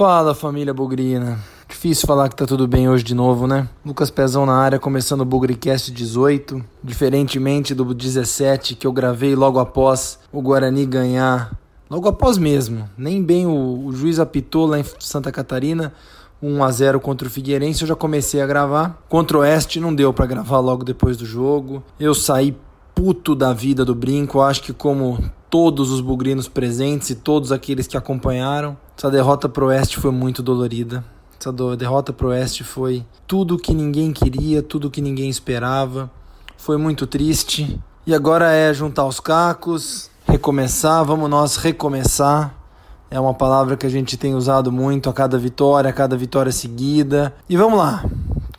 Fala 0.00 0.34
família 0.34 0.72
Bugrina. 0.72 1.38
Difícil 1.68 2.06
falar 2.06 2.30
que 2.30 2.34
tá 2.34 2.46
tudo 2.46 2.66
bem 2.66 2.88
hoje 2.88 3.04
de 3.04 3.14
novo, 3.14 3.46
né? 3.46 3.68
Lucas 3.84 4.10
Pezão 4.10 4.46
na 4.46 4.54
área, 4.54 4.78
começando 4.78 5.20
o 5.20 5.26
Bugricast 5.26 5.92
18. 5.92 6.64
Diferentemente 6.82 7.74
do 7.74 7.92
17 7.92 8.76
que 8.76 8.86
eu 8.86 8.94
gravei 8.94 9.34
logo 9.34 9.58
após 9.58 10.18
o 10.32 10.40
Guarani 10.40 10.86
ganhar. 10.86 11.54
Logo 11.90 12.08
após 12.08 12.38
mesmo. 12.38 12.88
Nem 12.96 13.22
bem 13.22 13.44
o, 13.44 13.88
o 13.88 13.92
juiz 13.92 14.18
apitou 14.18 14.64
lá 14.64 14.78
em 14.78 14.84
Santa 14.98 15.30
Catarina. 15.30 15.92
1 16.42 16.64
a 16.64 16.70
0 16.70 16.98
contra 16.98 17.28
o 17.28 17.30
Figueirense, 17.30 17.82
eu 17.82 17.88
já 17.88 17.94
comecei 17.94 18.40
a 18.40 18.46
gravar. 18.46 19.04
Contra 19.06 19.36
o 19.36 19.40
Oeste 19.42 19.80
não 19.80 19.94
deu 19.94 20.14
para 20.14 20.24
gravar 20.24 20.60
logo 20.60 20.82
depois 20.82 21.18
do 21.18 21.26
jogo. 21.26 21.82
Eu 22.00 22.14
saí 22.14 22.56
puto 22.94 23.34
da 23.34 23.52
vida 23.52 23.84
do 23.84 23.94
brinco, 23.94 24.40
acho 24.40 24.62
que 24.62 24.72
como 24.72 25.18
todos 25.48 25.90
os 25.90 26.00
bugrinos 26.00 26.48
presentes 26.48 27.10
e 27.10 27.14
todos 27.14 27.50
aqueles 27.50 27.86
que 27.86 27.96
acompanharam, 27.96 28.76
essa 28.96 29.10
derrota 29.10 29.48
pro 29.48 29.66
Oeste 29.66 29.98
foi 29.98 30.10
muito 30.10 30.42
dolorida. 30.42 31.04
Essa 31.38 31.52
derrota 31.76 32.12
pro 32.12 32.28
Oeste 32.28 32.62
foi 32.62 33.04
tudo 33.26 33.58
que 33.58 33.72
ninguém 33.72 34.12
queria, 34.12 34.62
tudo 34.62 34.90
que 34.90 35.00
ninguém 35.00 35.30
esperava. 35.30 36.10
Foi 36.56 36.76
muito 36.76 37.06
triste. 37.06 37.80
E 38.06 38.14
agora 38.14 38.52
é 38.52 38.72
juntar 38.74 39.06
os 39.06 39.20
cacos, 39.20 40.10
recomeçar, 40.26 41.04
vamos 41.04 41.30
nós 41.30 41.56
recomeçar 41.56 42.60
é 43.10 43.18
uma 43.18 43.34
palavra 43.34 43.76
que 43.76 43.84
a 43.84 43.90
gente 43.90 44.16
tem 44.16 44.36
usado 44.36 44.70
muito 44.70 45.10
a 45.10 45.12
cada 45.12 45.36
vitória, 45.36 45.90
a 45.90 45.92
cada 45.92 46.16
vitória 46.16 46.52
seguida. 46.52 47.34
E 47.48 47.56
vamos 47.56 47.76
lá. 47.76 48.04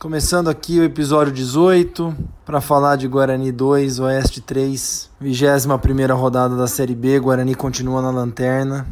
Começando 0.02 0.50
aqui 0.50 0.80
o 0.80 0.82
episódio 0.82 1.32
18 1.32 2.12
para 2.44 2.60
falar 2.60 2.96
de 2.96 3.06
Guarani 3.06 3.52
2, 3.52 4.00
Oeste 4.00 4.40
3, 4.40 5.08
21 5.20 6.16
rodada 6.16 6.56
da 6.56 6.66
Série 6.66 6.92
B. 6.92 7.20
Guarani 7.20 7.54
continua 7.54 8.02
na 8.02 8.10
lanterna 8.10 8.84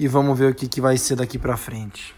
e 0.00 0.08
vamos 0.08 0.38
ver 0.38 0.52
o 0.52 0.54
que, 0.54 0.66
que 0.66 0.80
vai 0.80 0.96
ser 0.96 1.16
daqui 1.16 1.38
para 1.38 1.54
frente. 1.58 2.14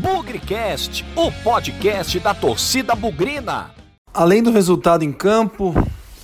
Bugrecast, 0.00 1.04
o 1.14 1.30
podcast 1.44 2.18
da 2.18 2.32
torcida 2.32 2.94
bugrina. 2.94 3.72
Além 4.14 4.42
do 4.42 4.50
resultado 4.50 5.04
em 5.04 5.12
campo, 5.12 5.74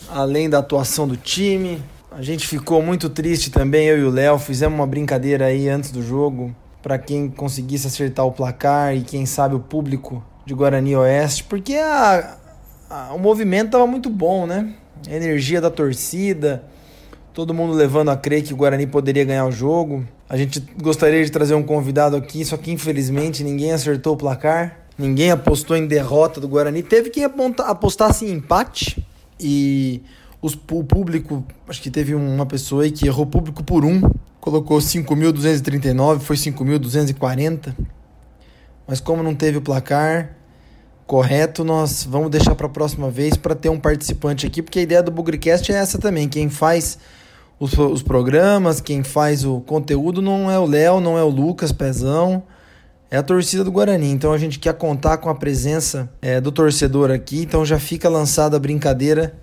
além 0.08 0.48
da 0.48 0.60
atuação 0.60 1.06
do 1.06 1.18
time, 1.18 1.82
a 2.10 2.22
gente 2.22 2.48
ficou 2.48 2.82
muito 2.82 3.10
triste 3.10 3.50
também, 3.50 3.88
eu 3.88 3.98
e 3.98 4.04
o 4.04 4.10
Léo. 4.10 4.38
Fizemos 4.38 4.78
uma 4.78 4.86
brincadeira 4.86 5.44
aí 5.44 5.68
antes 5.68 5.90
do 5.90 6.02
jogo, 6.02 6.56
para 6.82 6.98
quem 6.98 7.28
conseguisse 7.28 7.88
acertar 7.88 8.24
o 8.24 8.32
placar 8.32 8.96
e 8.96 9.02
quem 9.02 9.26
sabe 9.26 9.54
o 9.54 9.60
público 9.60 10.24
de 10.44 10.54
Guarani 10.54 10.96
Oeste, 10.96 11.44
porque 11.44 11.74
a, 11.74 12.36
a, 12.90 13.14
o 13.14 13.18
movimento 13.18 13.70
tava 13.70 13.86
muito 13.86 14.10
bom, 14.10 14.46
né? 14.46 14.74
A 15.08 15.14
energia 15.14 15.60
da 15.60 15.70
torcida, 15.70 16.64
todo 17.34 17.54
mundo 17.54 17.72
levando 17.72 18.10
a 18.10 18.16
crer 18.16 18.42
que 18.42 18.52
o 18.52 18.56
Guarani 18.56 18.86
poderia 18.86 19.24
ganhar 19.24 19.46
o 19.46 19.52
jogo. 19.52 20.06
A 20.28 20.36
gente 20.36 20.60
gostaria 20.80 21.24
de 21.24 21.30
trazer 21.30 21.54
um 21.54 21.62
convidado 21.62 22.16
aqui, 22.16 22.44
só 22.44 22.56
que 22.56 22.70
infelizmente 22.70 23.42
ninguém 23.42 23.72
acertou 23.72 24.14
o 24.14 24.16
placar. 24.16 24.78
Ninguém 24.98 25.30
apostou 25.30 25.76
em 25.76 25.86
derrota 25.86 26.40
do 26.40 26.48
Guarani. 26.48 26.82
Teve 26.82 27.10
quem 27.10 27.24
apostasse 27.24 28.24
em 28.24 28.32
empate. 28.32 29.04
E 29.40 30.02
os, 30.40 30.54
o 30.54 30.84
público, 30.84 31.44
acho 31.68 31.80
que 31.80 31.90
teve 31.90 32.14
uma 32.14 32.46
pessoa 32.46 32.84
aí 32.84 32.90
que 32.90 33.06
errou 33.06 33.26
público 33.26 33.64
por 33.64 33.84
um, 33.84 34.00
colocou 34.40 34.78
5.239, 34.78 36.20
foi 36.20 36.36
5.240. 36.36 37.74
Mas 38.86 39.00
como 39.00 39.22
não 39.22 39.34
teve 39.34 39.58
o 39.58 39.62
placar 39.62 40.36
correto, 41.06 41.64
nós 41.64 42.06
vamos 42.08 42.30
deixar 42.30 42.54
para 42.54 42.66
a 42.66 42.70
próxima 42.70 43.10
vez 43.10 43.36
para 43.36 43.54
ter 43.54 43.68
um 43.68 43.78
participante 43.78 44.46
aqui, 44.46 44.62
porque 44.62 44.78
a 44.78 44.82
ideia 44.82 45.02
do 45.02 45.10
Bugrecast 45.10 45.70
é 45.70 45.74
essa 45.74 45.98
também. 45.98 46.28
Quem 46.28 46.48
faz 46.48 46.98
os, 47.60 47.76
os 47.76 48.02
programas, 48.02 48.80
quem 48.80 49.02
faz 49.02 49.44
o 49.44 49.60
conteúdo 49.60 50.22
não 50.22 50.50
é 50.50 50.58
o 50.58 50.66
Léo, 50.66 51.00
não 51.00 51.18
é 51.18 51.22
o 51.22 51.28
Lucas 51.28 51.70
Pezão, 51.70 52.42
é 53.10 53.18
a 53.18 53.22
torcida 53.22 53.62
do 53.62 53.70
Guarani. 53.70 54.10
Então 54.10 54.32
a 54.32 54.38
gente 54.38 54.58
quer 54.58 54.74
contar 54.74 55.18
com 55.18 55.28
a 55.28 55.34
presença 55.34 56.10
é, 56.22 56.40
do 56.40 56.50
torcedor 56.50 57.10
aqui. 57.10 57.42
Então 57.42 57.64
já 57.64 57.78
fica 57.78 58.08
lançada 58.08 58.56
a 58.56 58.60
brincadeira 58.60 59.34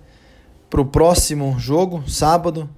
para 0.68 0.80
o 0.80 0.84
próximo 0.84 1.56
jogo, 1.58 2.02
sábado, 2.08 2.68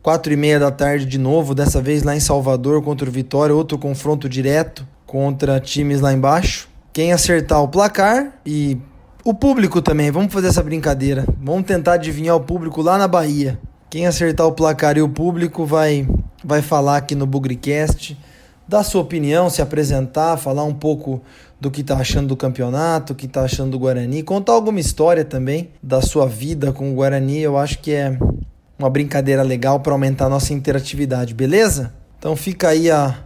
quatro 0.00 0.32
e 0.32 0.36
meia 0.36 0.58
da 0.58 0.70
tarde 0.70 1.06
de 1.06 1.18
novo, 1.18 1.54
dessa 1.54 1.80
vez 1.80 2.02
lá 2.02 2.14
em 2.14 2.20
Salvador 2.20 2.82
contra 2.82 3.08
o 3.08 3.12
Vitória, 3.12 3.54
outro 3.54 3.76
confronto 3.78 4.28
direto 4.28 4.86
contra 5.12 5.60
times 5.60 6.00
lá 6.00 6.10
embaixo. 6.10 6.70
Quem 6.90 7.12
acertar 7.12 7.62
o 7.62 7.68
placar 7.68 8.32
e 8.46 8.78
o 9.22 9.34
público 9.34 9.82
também, 9.82 10.10
vamos 10.10 10.32
fazer 10.32 10.46
essa 10.46 10.62
brincadeira. 10.62 11.26
Vamos 11.38 11.66
tentar 11.66 11.92
adivinhar 11.92 12.34
o 12.34 12.40
público 12.40 12.80
lá 12.80 12.96
na 12.96 13.06
Bahia. 13.06 13.60
Quem 13.90 14.06
acertar 14.06 14.46
o 14.46 14.52
placar 14.52 14.96
e 14.96 15.02
o 15.02 15.08
público 15.10 15.66
vai 15.66 16.08
vai 16.42 16.62
falar 16.62 16.96
aqui 16.96 17.14
no 17.14 17.26
Bugricast, 17.26 18.18
dar 18.66 18.82
sua 18.82 19.02
opinião, 19.02 19.50
se 19.50 19.60
apresentar, 19.60 20.38
falar 20.38 20.64
um 20.64 20.72
pouco 20.72 21.20
do 21.60 21.70
que 21.70 21.82
está 21.82 21.98
achando 21.98 22.28
do 22.28 22.36
campeonato, 22.36 23.12
o 23.12 23.16
que 23.16 23.26
está 23.26 23.42
achando 23.42 23.72
do 23.72 23.78
Guarani, 23.78 24.22
contar 24.22 24.54
alguma 24.54 24.80
história 24.80 25.26
também 25.26 25.68
da 25.82 26.00
sua 26.00 26.26
vida 26.26 26.72
com 26.72 26.90
o 26.90 26.94
Guarani, 26.94 27.38
eu 27.38 27.58
acho 27.58 27.80
que 27.80 27.92
é 27.92 28.18
uma 28.78 28.88
brincadeira 28.88 29.42
legal 29.42 29.78
para 29.80 29.92
aumentar 29.92 30.24
a 30.24 30.30
nossa 30.30 30.54
interatividade, 30.54 31.34
beleza? 31.34 31.92
Então 32.18 32.34
fica 32.34 32.70
aí 32.70 32.90
a, 32.90 33.21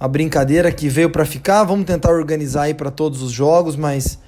a 0.00 0.08
brincadeira 0.08 0.72
que 0.72 0.88
veio 0.88 1.10
para 1.10 1.26
ficar, 1.26 1.62
vamos 1.62 1.84
tentar 1.84 2.10
organizar 2.10 2.62
aí 2.62 2.74
para 2.74 2.90
todos 2.90 3.20
os 3.20 3.30
jogos, 3.30 3.76
mas 3.76 4.18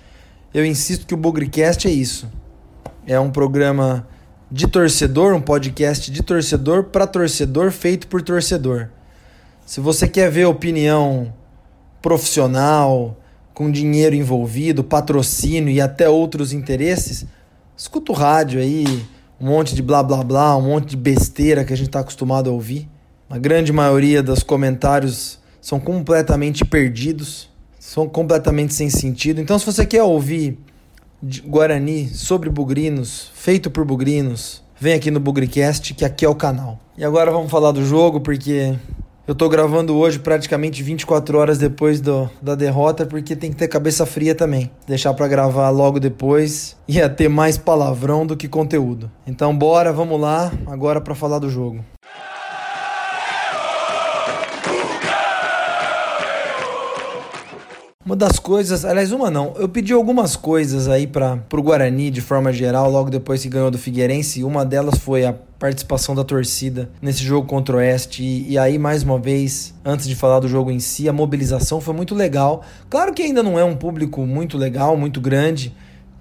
eu 0.53 0.66
insisto 0.66 1.06
que 1.06 1.15
o 1.15 1.16
Bugrecast 1.16 1.88
é 1.88 1.91
isso. 1.91 2.31
É 3.06 3.19
um 3.19 3.31
programa 3.31 4.06
de 4.50 4.69
torcedor, 4.69 5.34
um 5.34 5.41
podcast 5.41 6.10
de 6.10 6.22
torcedor 6.22 6.84
para 6.84 7.06
torcedor, 7.06 7.71
feito 7.71 8.06
por 8.06 8.21
torcedor. 8.21 8.91
Se 9.65 9.81
você 9.81 10.06
quer 10.06 10.31
ver 10.31 10.44
opinião 10.44 11.33
profissional, 12.03 13.19
com 13.54 13.71
dinheiro 13.71 14.15
envolvido, 14.15 14.84
patrocínio 14.84 15.72
e 15.72 15.81
até 15.81 16.06
outros 16.06 16.53
interesses, 16.53 17.25
escuta 17.75 18.12
o 18.12 18.15
rádio 18.15 18.60
aí, 18.60 19.06
um 19.41 19.47
monte 19.47 19.75
de 19.75 19.81
blá 19.81 20.03
blá 20.03 20.22
blá, 20.22 20.54
um 20.54 20.62
monte 20.69 20.91
de 20.91 20.97
besteira 20.99 21.65
que 21.65 21.72
a 21.72 21.77
gente 21.77 21.89
está 21.89 22.00
acostumado 22.00 22.50
a 22.50 22.53
ouvir. 22.53 22.87
A 23.31 23.39
grande 23.39 23.72
maioria 23.72 24.22
dos 24.22 24.43
comentários 24.43 25.41
são 25.62 25.78
completamente 25.78 26.65
perdidos, 26.65 27.49
são 27.78 28.09
completamente 28.09 28.75
sem 28.75 28.91
sentido. 28.91 29.41
Então, 29.41 29.59
se 29.59 29.65
você 29.65 29.87
quer 29.87 30.03
ouvir 30.03 30.59
Guarani 31.47 32.09
sobre 32.09 32.50
bugrinos, 32.50 33.31
feito 33.33 33.71
por 33.71 33.84
bugrinos, 33.84 34.61
vem 34.78 34.93
aqui 34.93 35.09
no 35.09 35.21
Bugricast, 35.21 35.95
que 35.95 36.05
aqui 36.05 36.25
é 36.25 36.28
o 36.28 36.34
canal. 36.34 36.81
E 36.99 37.05
agora 37.05 37.31
vamos 37.31 37.49
falar 37.51 37.71
do 37.71 37.87
jogo, 37.87 38.21
porque 38.21 38.75
eu 39.25 39.37
tô 39.37 39.49
gravando 39.49 39.97
hoje 39.97 40.19
praticamente 40.19 40.83
24 40.83 41.39
horas 41.39 41.59
depois 41.59 42.01
do, 42.01 42.28
da 42.43 42.56
derrota, 42.56 43.06
porque 43.06 43.37
tem 43.37 43.51
que 43.53 43.56
ter 43.56 43.69
cabeça 43.69 44.05
fria 44.05 44.34
também. 44.34 44.69
Deixar 44.84 45.15
para 45.15 45.28
gravar 45.28 45.71
logo 45.71 46.01
depois 46.01 46.77
ia 46.89 47.09
ter 47.09 47.28
mais 47.28 47.56
palavrão 47.56 48.27
do 48.27 48.37
que 48.37 48.49
conteúdo. 48.49 49.09
Então 49.25 49.56
bora, 49.56 49.93
vamos 49.93 50.21
lá, 50.21 50.53
agora 50.67 51.01
para 51.01 51.15
falar 51.15 51.39
do 51.39 51.49
jogo. 51.49 51.84
Uma 58.05 58.17
das 58.17 58.41
coisas, 58.41 58.85
aliás, 58.85 59.13
uma 59.13 59.31
não, 59.31 59.55
eu 59.57 59.69
pedi 59.69 59.93
algumas 59.93 60.35
coisas 60.35 60.89
aí 60.89 61.07
para 61.07 61.39
o 61.53 61.63
Guarani 61.63 62.11
de 62.11 62.21
forma 62.21 62.53
geral, 62.53 62.91
logo 62.91 63.09
depois 63.09 63.43
que 63.43 63.49
ganhou 63.49 63.71
do 63.71 63.79
Figueirense, 63.79 64.41
e 64.41 64.45
uma 64.45 64.65
delas 64.65 64.99
foi 64.99 65.25
a 65.25 65.33
participação 65.33 66.13
da 66.13 66.25
torcida 66.25 66.91
nesse 67.01 67.23
jogo 67.23 67.47
contra 67.47 67.77
o 67.77 67.79
Oeste. 67.79 68.25
E, 68.25 68.51
e, 68.51 68.59
aí, 68.59 68.77
mais 68.77 69.05
uma 69.05 69.21
vez, 69.21 69.73
antes 69.85 70.09
de 70.09 70.17
falar 70.17 70.41
do 70.41 70.49
jogo 70.49 70.73
em 70.73 70.81
si, 70.81 71.09
a 71.09 71.13
mobilização 71.13 71.81
foi 71.81 71.95
muito 71.95 72.13
legal. 72.13 72.65
Claro 72.91 73.15
que 73.15 73.23
ainda 73.23 73.41
não 73.41 73.57
é 73.57 73.63
um 73.63 73.77
público 73.77 74.27
muito 74.27 74.59
legal, 74.59 74.97
muito 74.97 75.21
grande. 75.21 75.73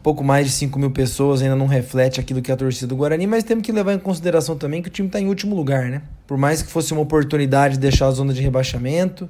Pouco 0.03 0.23
mais 0.23 0.45
de 0.45 0.51
5 0.51 0.77
mil 0.77 0.91
pessoas 0.91 1.41
ainda 1.41 1.55
não 1.55 1.65
reflete 1.65 2.19
aquilo 2.19 2.43
que 2.43 2.51
é 2.51 2.53
a 2.53 2.57
torcida 2.57 2.85
do 2.85 2.95
Guarani, 2.95 3.25
mas 3.25 3.43
temos 3.43 3.63
que 3.63 3.71
levar 3.71 3.93
em 3.93 3.99
consideração 3.99 4.55
também 4.55 4.83
que 4.83 4.87
o 4.87 4.91
time 4.91 5.07
está 5.07 5.19
em 5.19 5.27
último 5.27 5.55
lugar, 5.55 5.89
né? 5.89 6.03
Por 6.27 6.37
mais 6.37 6.61
que 6.61 6.71
fosse 6.71 6.93
uma 6.93 7.01
oportunidade 7.01 7.73
de 7.73 7.79
deixar 7.79 8.05
a 8.05 8.11
zona 8.11 8.33
de 8.33 8.41
rebaixamento, 8.43 9.27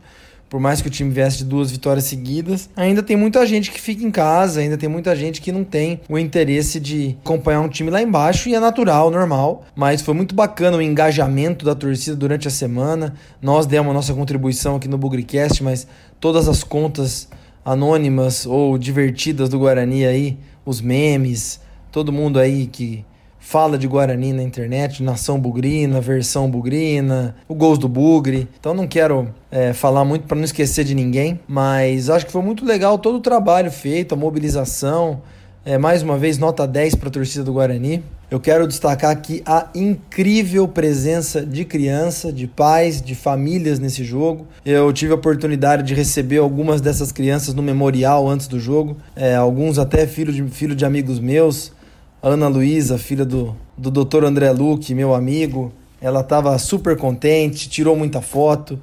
por 0.52 0.60
mais 0.60 0.82
que 0.82 0.90
o 0.90 0.92
time 0.92 1.10
viesse 1.10 1.38
de 1.38 1.46
duas 1.46 1.72
vitórias 1.72 2.04
seguidas, 2.04 2.70
ainda 2.76 3.02
tem 3.02 3.16
muita 3.16 3.46
gente 3.46 3.72
que 3.72 3.80
fica 3.80 4.04
em 4.04 4.12
casa, 4.12 4.60
ainda 4.60 4.78
tem 4.78 4.90
muita 4.90 5.16
gente 5.16 5.40
que 5.40 5.50
não 5.50 5.64
tem 5.64 6.02
o 6.10 6.20
interesse 6.20 6.78
de 6.78 7.16
acompanhar 7.24 7.62
um 7.62 7.70
time 7.70 7.90
lá 7.90 8.02
embaixo 8.02 8.50
e 8.50 8.54
é 8.54 8.60
natural, 8.60 9.10
normal, 9.10 9.64
mas 9.74 10.02
foi 10.02 10.14
muito 10.14 10.36
bacana 10.36 10.76
o 10.76 10.82
engajamento 10.82 11.64
da 11.64 11.74
torcida 11.74 12.18
durante 12.18 12.50
a 12.50 12.52
semana. 12.52 13.14
Nós 13.42 13.66
demos 13.66 13.92
a 13.92 13.94
nossa 13.94 14.14
contribuição 14.14 14.76
aqui 14.76 14.90
no 14.90 14.98
Bugricast, 14.98 15.64
mas 15.64 15.88
todas 16.20 16.50
as 16.50 16.66
contas 16.66 17.30
anônimas 17.64 18.46
ou 18.46 18.78
divertidas 18.78 19.48
do 19.48 19.58
Guarani 19.58 20.06
aí, 20.06 20.38
os 20.66 20.82
memes, 20.82 21.62
todo 21.94 22.12
mundo 22.12 22.38
aí 22.38 22.68
que 22.68 23.06
fala 23.42 23.78
de 23.78 23.88
Guarani 23.88 24.32
na 24.32 24.44
internet, 24.44 25.04
nação 25.04 25.38
bugrina, 25.38 26.00
versão 26.00 26.50
bugrina, 26.50 27.36
o 27.50 27.56
gols 27.56 27.80
do 27.80 27.90
Bugre. 27.90 28.48
Então 28.58 28.74
não 28.74 28.88
quero 28.88 29.28
é, 29.52 29.74
falar 29.74 30.06
muito 30.06 30.26
para 30.26 30.38
não 30.38 30.46
esquecer 30.46 30.86
de 30.86 30.96
ninguém, 30.96 31.40
mas 31.48 32.10
acho 32.10 32.26
que 32.26 32.32
foi 32.32 32.42
muito 32.42 32.64
legal 32.64 32.98
todo 32.98 33.16
o 33.16 33.20
trabalho 33.20 33.70
feito, 33.70 34.14
a 34.14 34.18
mobilização. 34.18 35.22
É, 35.66 35.78
mais 35.78 36.02
uma 36.02 36.18
vez, 36.18 36.38
nota 36.38 36.66
10 36.66 36.96
para 36.96 37.10
a 37.10 37.12
torcida 37.12 37.44
do 37.44 37.54
Guarani. 37.54 38.04
Eu 38.32 38.40
quero 38.40 38.66
destacar 38.66 39.12
aqui 39.12 39.44
a 39.46 39.68
incrível 39.76 40.66
presença 40.66 41.46
de 41.46 41.66
criança, 41.66 42.32
de 42.32 42.48
pais, 42.48 43.02
de 43.02 43.14
famílias 43.14 43.78
nesse 43.78 44.06
jogo. 44.06 44.48
Eu 44.66 44.94
tive 44.94 45.12
a 45.12 45.16
oportunidade 45.16 45.84
de 45.84 45.94
receber 45.94 46.38
algumas 46.38 46.80
dessas 46.80 47.12
crianças 47.12 47.54
no 47.54 47.62
memorial 47.62 48.30
antes 48.30 48.48
do 48.48 48.58
jogo, 48.58 48.96
é, 49.16 49.36
alguns 49.36 49.78
até 49.78 50.08
filho 50.08 50.32
de, 50.32 50.44
filho 50.44 50.76
de 50.76 50.86
amigos 50.86 51.20
meus. 51.20 51.74
A 52.22 52.30
Ana 52.30 52.48
Luísa, 52.48 52.98
filha 52.98 53.26
do, 53.26 53.56
do 53.78 53.90
Dr. 53.90 54.26
André 54.26 54.52
Luque, 54.52 54.94
meu 54.94 55.16
amigo, 55.16 55.74
ela 56.00 56.22
estava 56.22 56.58
super 56.58 56.96
contente, 56.96 57.70
tirou 57.70 57.96
muita 57.96 58.22
foto. 58.22 58.80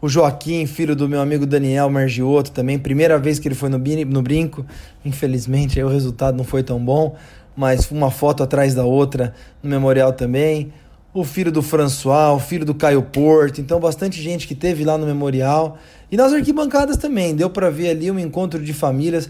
O 0.00 0.08
Joaquim, 0.08 0.66
filho 0.66 0.94
do 0.94 1.08
meu 1.08 1.20
amigo 1.20 1.46
Daniel 1.46 1.88
Margiotto, 1.88 2.50
também, 2.50 2.78
primeira 2.78 3.18
vez 3.18 3.38
que 3.38 3.48
ele 3.48 3.54
foi 3.54 3.68
no, 3.68 3.78
no 3.78 4.22
brinco. 4.22 4.66
Infelizmente, 5.04 5.80
o 5.82 5.88
resultado 5.88 6.36
não 6.36 6.44
foi 6.44 6.62
tão 6.62 6.78
bom 6.84 7.16
mas 7.56 7.90
uma 7.90 8.10
foto 8.10 8.42
atrás 8.42 8.74
da 8.74 8.84
outra 8.84 9.34
no 9.62 9.68
memorial 9.68 10.12
também. 10.12 10.72
O 11.14 11.24
filho 11.24 11.52
do 11.52 11.60
François, 11.60 12.34
o 12.34 12.38
filho 12.38 12.64
do 12.64 12.74
Caio 12.74 13.02
Porto, 13.02 13.60
então 13.60 13.78
bastante 13.78 14.20
gente 14.20 14.48
que 14.48 14.54
teve 14.54 14.82
lá 14.82 14.96
no 14.96 15.06
memorial. 15.06 15.76
E 16.10 16.16
nas 16.16 16.32
arquibancadas 16.32 16.96
também, 16.96 17.34
deu 17.34 17.50
para 17.50 17.70
ver 17.70 17.90
ali 17.90 18.10
um 18.10 18.18
encontro 18.18 18.62
de 18.62 18.72
famílias. 18.72 19.28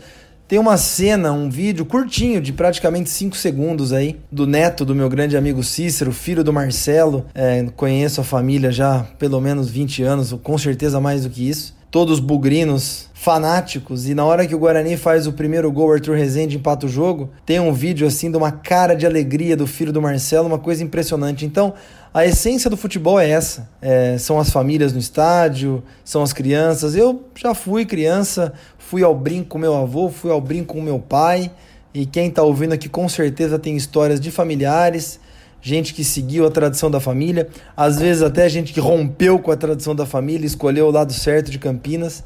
Tem 0.53 0.59
uma 0.59 0.77
cena, 0.77 1.33
um 1.33 1.49
vídeo 1.49 1.83
curtinho, 1.87 2.39
de 2.39 2.53
praticamente 2.53 3.09
5 3.09 3.35
segundos 3.35 3.91
aí, 3.91 4.21
do 4.31 4.47
neto 4.47 4.85
do 4.85 4.95
meu 4.95 5.09
grande 5.09 5.35
amigo 5.35 5.65
Cícero, 5.65 6.13
filho 6.13 6.45
do 6.45 6.53
Marcelo. 6.53 7.25
É, 7.35 7.65
conheço 7.75 8.21
a 8.21 8.25
família 8.25 8.71
já 8.71 8.97
há 8.97 9.03
pelo 9.03 9.41
menos 9.41 9.71
20 9.71 10.03
anos, 10.03 10.37
com 10.43 10.59
certeza 10.59 11.01
mais 11.01 11.23
do 11.23 11.31
que 11.31 11.49
isso. 11.49 11.75
Todos 11.91 12.21
bugrinos, 12.21 13.09
fanáticos 13.15 14.09
e 14.09 14.15
na 14.15 14.25
hora 14.25 14.45
que 14.45 14.55
o 14.55 14.59
Guarani 14.59 14.97
faz 14.97 15.29
o 15.29 15.33
primeiro 15.33 15.71
gol, 15.71 15.93
Arthur 15.93 16.17
Rezende 16.17 16.57
empata 16.57 16.87
o 16.87 16.89
jogo, 16.89 17.31
tem 17.47 17.61
um 17.61 17.73
vídeo 17.73 18.05
assim 18.05 18.31
de 18.31 18.37
uma 18.37 18.51
cara 18.51 18.95
de 18.95 19.07
alegria 19.07 19.57
do 19.57 19.65
filho 19.65 19.93
do 19.93 20.03
Marcelo, 20.03 20.49
uma 20.49 20.59
coisa 20.59 20.83
impressionante. 20.83 21.47
Então, 21.47 21.73
a 22.13 22.27
essência 22.27 22.69
do 22.69 22.77
futebol 22.77 23.19
é 23.19 23.31
essa. 23.31 23.71
É, 23.81 24.19
são 24.19 24.39
as 24.39 24.51
famílias 24.51 24.93
no 24.93 24.99
estádio, 24.99 25.83
são 26.05 26.21
as 26.23 26.33
crianças. 26.33 26.95
Eu 26.95 27.25
já 27.35 27.55
fui 27.55 27.87
criança, 27.87 28.53
fui 28.93 29.03
ao 29.03 29.15
brinco 29.15 29.49
com 29.49 29.59
meu 29.59 29.75
avô, 29.75 30.11
fui 30.11 30.31
ao 30.31 30.39
brinco 30.39 30.75
com 30.75 30.83
meu 30.83 30.99
pai. 30.99 31.51
E 31.95 32.05
quem 32.05 32.29
está 32.29 32.43
ouvindo 32.43 32.75
aqui 32.75 32.91
com 32.91 33.09
certeza 33.09 33.59
tem 33.59 33.75
histórias 33.75 34.21
de 34.21 34.31
familiares, 34.31 35.19
gente 35.63 35.95
que 35.95 36.05
seguiu 36.05 36.47
a 36.47 36.51
tradição 36.51 36.91
da 36.91 37.01
família, 37.01 37.49
às 37.75 37.99
vezes 37.99 38.23
até 38.23 38.47
gente 38.51 38.71
que 38.71 38.81
rompeu 38.81 39.39
com 39.39 39.51
a 39.51 39.57
tradição 39.57 39.95
da 39.95 40.05
família, 40.05 40.47
escolheu 40.47 40.89
o 40.89 40.91
lado 40.91 41.11
certo 41.11 41.51
de 41.51 41.59
Campinas. 41.59 42.23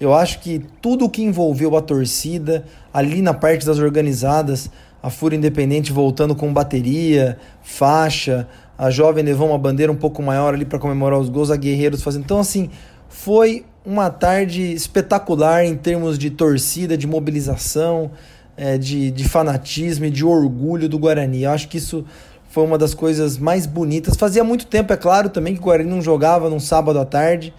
Eu 0.00 0.12
acho 0.12 0.40
que 0.40 0.64
tudo 0.82 1.04
o 1.04 1.08
que 1.08 1.22
envolveu 1.22 1.76
a 1.76 1.80
torcida, 1.80 2.64
ali 2.92 3.22
na 3.22 3.32
parte 3.32 3.64
das 3.64 3.78
organizadas, 3.78 4.68
a 5.00 5.10
Fúria 5.10 5.36
Independente 5.36 5.92
voltando 5.92 6.34
com 6.34 6.52
bateria, 6.52 7.38
faixa, 7.62 8.48
a 8.76 8.90
Jovem 8.90 9.22
levou 9.22 9.46
uma 9.46 9.58
bandeira 9.58 9.92
um 9.92 9.96
pouco 9.96 10.20
maior 10.24 10.54
ali 10.54 10.64
para 10.64 10.80
comemorar 10.80 11.20
os 11.20 11.28
gols, 11.28 11.52
a 11.52 11.56
Guerreiros 11.56 12.02
fazendo. 12.02 12.24
Então, 12.24 12.40
assim, 12.40 12.68
foi 13.10 13.66
uma 13.84 14.08
tarde 14.08 14.72
espetacular 14.72 15.66
em 15.66 15.76
termos 15.76 16.18
de 16.18 16.30
torcida, 16.30 16.96
de 16.96 17.06
mobilização, 17.06 18.10
é, 18.56 18.78
de, 18.78 19.10
de 19.10 19.28
fanatismo 19.28 20.06
e 20.06 20.10
de 20.10 20.24
orgulho 20.24 20.88
do 20.88 20.98
Guarani. 20.98 21.42
Eu 21.42 21.50
acho 21.50 21.68
que 21.68 21.76
isso 21.76 22.06
foi 22.48 22.64
uma 22.64 22.78
das 22.78 22.94
coisas 22.94 23.36
mais 23.36 23.66
bonitas. 23.66 24.16
Fazia 24.16 24.42
muito 24.42 24.64
tempo, 24.66 24.92
é 24.94 24.96
claro, 24.96 25.28
também 25.28 25.52
que 25.52 25.60
o 25.60 25.64
Guarani 25.64 25.90
não 25.90 26.00
jogava 26.00 26.48
num 26.48 26.58
sábado 26.58 26.98
à 26.98 27.04
tarde 27.04 27.52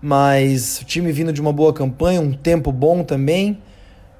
mas 0.00 0.80
o 0.80 0.84
time 0.84 1.10
vindo 1.12 1.32
de 1.32 1.40
uma 1.40 1.52
boa 1.52 1.72
campanha, 1.72 2.20
um 2.20 2.32
tempo 2.32 2.70
bom 2.70 3.02
também, 3.02 3.58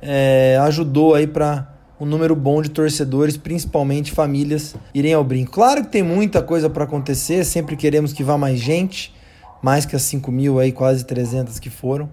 é, 0.03 0.59
ajudou 0.63 1.15
aí 1.15 1.27
para 1.27 1.75
um 2.01 2.07
número 2.07 2.35
bom 2.37 2.63
de 2.63 2.71
torcedores, 2.71 3.37
principalmente 3.37 4.13
famílias, 4.13 4.75
irem 4.95 5.15
ao 5.15 5.25
brinco. 5.25 5.53
Claro 5.53 5.85
que 5.85 5.91
tem 5.91 6.03
muita 6.03 6.43
coisa 6.43 6.71
para 6.71 6.85
acontecer, 6.85 7.45
sempre 7.45 7.77
queremos 7.77 8.13
que 8.13 8.23
vá 8.23 8.39
mais 8.39 8.59
gente, 8.59 9.15
mais 9.63 9.85
que 9.85 9.97
as 9.97 10.03
5 10.03 10.31
mil 10.31 10.59
aí, 10.59 10.73
quase 10.73 11.05
300 11.05 11.59
que 11.59 11.71
foram, 11.71 12.09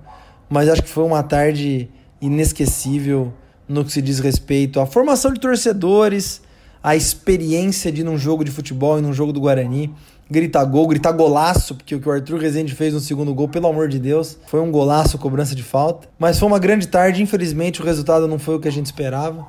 mas 0.49 0.69
acho 0.69 0.83
que 0.83 0.89
foi 0.89 1.03
uma 1.03 1.23
tarde 1.23 1.89
inesquecível 2.21 3.33
no 3.67 3.83
que 3.83 3.91
se 3.91 4.01
diz 4.01 4.19
respeito 4.19 4.79
à 4.79 4.85
formação 4.85 5.33
de 5.33 5.39
torcedores, 5.39 6.41
a 6.83 6.95
experiência 6.95 7.91
de 7.91 8.01
ir 8.01 8.03
num 8.03 8.17
jogo 8.17 8.43
de 8.43 8.51
futebol 8.51 8.99
e 8.99 9.01
num 9.01 9.13
jogo 9.13 9.33
do 9.33 9.39
Guarani 9.39 9.93
gritar 10.29 10.65
gol, 10.65 10.87
gritar 10.87 11.11
golaço, 11.11 11.75
porque 11.75 11.95
o 11.95 11.99
que 11.99 12.09
o 12.09 12.11
Arthur 12.11 12.39
Rezende 12.39 12.73
fez 12.73 12.93
no 12.93 12.99
segundo 12.99 13.33
gol, 13.33 13.47
pelo 13.47 13.67
amor 13.67 13.87
de 13.87 13.99
Deus, 13.99 14.37
foi 14.47 14.59
um 14.59 14.71
golaço, 14.71 15.17
cobrança 15.17 15.55
de 15.55 15.63
falta. 15.63 16.07
Mas 16.17 16.39
foi 16.39 16.47
uma 16.47 16.59
grande 16.59 16.87
tarde, 16.87 17.21
infelizmente 17.21 17.81
o 17.81 17.85
resultado 17.85 18.27
não 18.27 18.39
foi 18.39 18.55
o 18.55 18.59
que 18.59 18.67
a 18.67 18.71
gente 18.71 18.87
esperava, 18.87 19.45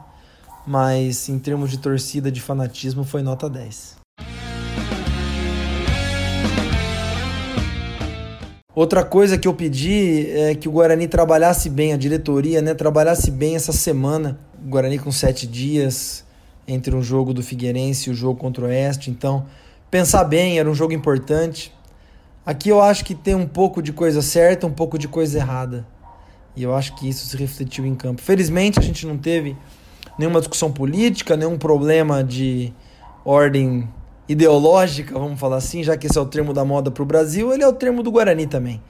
mas 0.66 1.28
em 1.28 1.38
termos 1.38 1.70
de 1.70 1.78
torcida, 1.78 2.30
de 2.30 2.40
fanatismo, 2.40 3.04
foi 3.04 3.22
nota 3.22 3.48
10. 3.48 3.95
Outra 8.76 9.02
coisa 9.02 9.38
que 9.38 9.48
eu 9.48 9.54
pedi 9.54 10.30
é 10.32 10.54
que 10.54 10.68
o 10.68 10.70
Guarani 10.70 11.08
trabalhasse 11.08 11.70
bem, 11.70 11.94
a 11.94 11.96
diretoria, 11.96 12.60
né, 12.60 12.74
trabalhasse 12.74 13.30
bem 13.30 13.56
essa 13.56 13.72
semana. 13.72 14.38
O 14.62 14.68
Guarani 14.68 14.98
com 14.98 15.10
sete 15.10 15.46
dias 15.46 16.26
entre 16.68 16.94
um 16.94 17.00
jogo 17.00 17.32
do 17.32 17.42
Figueirense 17.42 18.10
e 18.10 18.12
o 18.12 18.14
jogo 18.14 18.38
contra 18.38 18.66
o 18.66 18.68
Oeste, 18.68 19.10
então 19.10 19.46
pensar 19.90 20.24
bem, 20.24 20.58
era 20.58 20.68
um 20.68 20.74
jogo 20.74 20.92
importante. 20.92 21.72
Aqui 22.44 22.68
eu 22.68 22.82
acho 22.82 23.02
que 23.02 23.14
tem 23.14 23.34
um 23.34 23.46
pouco 23.46 23.80
de 23.80 23.94
coisa 23.94 24.20
certa, 24.20 24.66
um 24.66 24.72
pouco 24.72 24.98
de 24.98 25.08
coisa 25.08 25.38
errada. 25.38 25.86
E 26.54 26.62
eu 26.62 26.74
acho 26.74 26.94
que 26.96 27.08
isso 27.08 27.26
se 27.26 27.34
refletiu 27.34 27.86
em 27.86 27.94
campo. 27.94 28.20
Felizmente 28.20 28.78
a 28.78 28.82
gente 28.82 29.06
não 29.06 29.16
teve 29.16 29.56
nenhuma 30.18 30.38
discussão 30.38 30.70
política, 30.70 31.34
nenhum 31.34 31.56
problema 31.56 32.22
de 32.22 32.74
ordem 33.24 33.88
ideológica, 34.28 35.18
vamos 35.18 35.38
falar 35.38 35.56
assim, 35.56 35.82
já 35.82 35.96
que 35.96 36.06
esse 36.06 36.18
é 36.18 36.20
o 36.20 36.26
termo 36.26 36.52
da 36.52 36.64
moda 36.64 36.90
para 36.90 37.02
o 37.02 37.06
Brasil, 37.06 37.52
ele 37.52 37.62
é 37.62 37.68
o 37.68 37.72
termo 37.72 38.02
do 38.02 38.10
Guarani 38.10 38.46
também. 38.46 38.82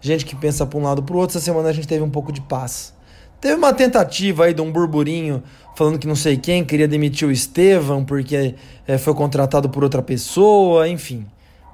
Gente 0.00 0.24
que 0.24 0.34
pensa 0.34 0.66
para 0.66 0.78
um 0.78 0.82
lado 0.82 1.02
para 1.02 1.14
o 1.14 1.18
outro, 1.18 1.36
essa 1.36 1.44
semana 1.44 1.68
a 1.68 1.72
gente 1.72 1.86
teve 1.86 2.02
um 2.02 2.10
pouco 2.10 2.32
de 2.32 2.40
paz. 2.40 2.92
Teve 3.40 3.54
uma 3.54 3.72
tentativa 3.72 4.44
aí 4.44 4.54
de 4.54 4.60
um 4.60 4.70
burburinho 4.70 5.42
falando 5.74 5.98
que 5.98 6.06
não 6.06 6.14
sei 6.14 6.36
quem 6.36 6.64
queria 6.64 6.86
demitir 6.86 7.26
o 7.26 7.32
Estevão 7.32 8.04
porque 8.04 8.54
é, 8.86 8.98
foi 8.98 9.14
contratado 9.14 9.68
por 9.68 9.82
outra 9.82 10.02
pessoa, 10.02 10.88
enfim. 10.88 11.26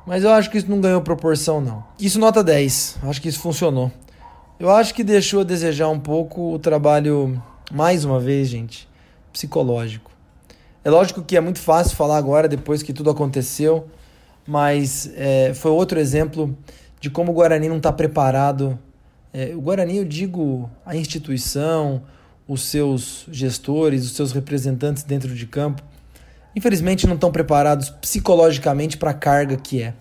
Mas 0.07 0.25
eu 0.25 0.31
acho 0.31 0.51
que 0.51 0.57
isso 0.57 0.71
não 0.71 0.81
ganhou 0.81 1.03
proporção, 1.03 1.61
não. 1.61 1.85
Isso 2.01 2.19
nota 2.19 2.43
10. 2.43 3.01
Acho 3.03 3.21
que 3.21 3.29
isso 3.29 3.41
funcionou. 3.41 3.93
Eu 4.59 4.71
acho 4.71 4.95
que 4.95 5.05
deixou 5.05 5.43
a 5.43 5.45
desejar 5.45 5.89
um 5.89 6.01
pouco 6.01 6.55
o 6.55 6.59
trabalho, 6.59 7.41
mais 7.71 8.05
uma 8.05 8.19
vez, 8.19 8.49
gente, 8.49 8.89
psicológico. 9.33 10.08
É 10.89 10.91
lógico 10.91 11.23
que 11.23 11.37
é 11.37 11.41
muito 11.43 11.59
fácil 11.59 11.95
falar 11.95 12.17
agora, 12.17 12.49
depois 12.49 12.83
que 12.83 12.95
tudo 12.95 13.11
aconteceu, 13.11 13.87
mas 14.47 15.13
é, 15.15 15.53
foi 15.53 15.71
outro 15.71 16.01
exemplo 16.01 16.57
de 16.99 17.11
como 17.11 17.31
o 17.31 17.35
Guarani 17.35 17.69
não 17.69 17.77
está 17.77 17.93
preparado 17.93 18.79
é, 19.35 19.55
o 19.55 19.61
Guarani, 19.61 19.99
eu 19.99 20.05
digo 20.07 20.71
a 20.87 20.97
instituição, 20.97 22.03
os 22.49 22.63
seus 22.63 23.27
gestores, 23.31 24.07
os 24.07 24.13
seus 24.13 24.33
representantes 24.33 25.03
dentro 25.03 25.35
de 25.35 25.47
campo, 25.47 25.83
infelizmente 26.57 27.07
não 27.07 27.17
estão 27.17 27.31
preparados 27.31 27.91
psicologicamente 27.91 28.97
para 28.97 29.11
a 29.11 29.15
carga 29.15 29.59
que 29.59 29.83
é. 29.83 29.93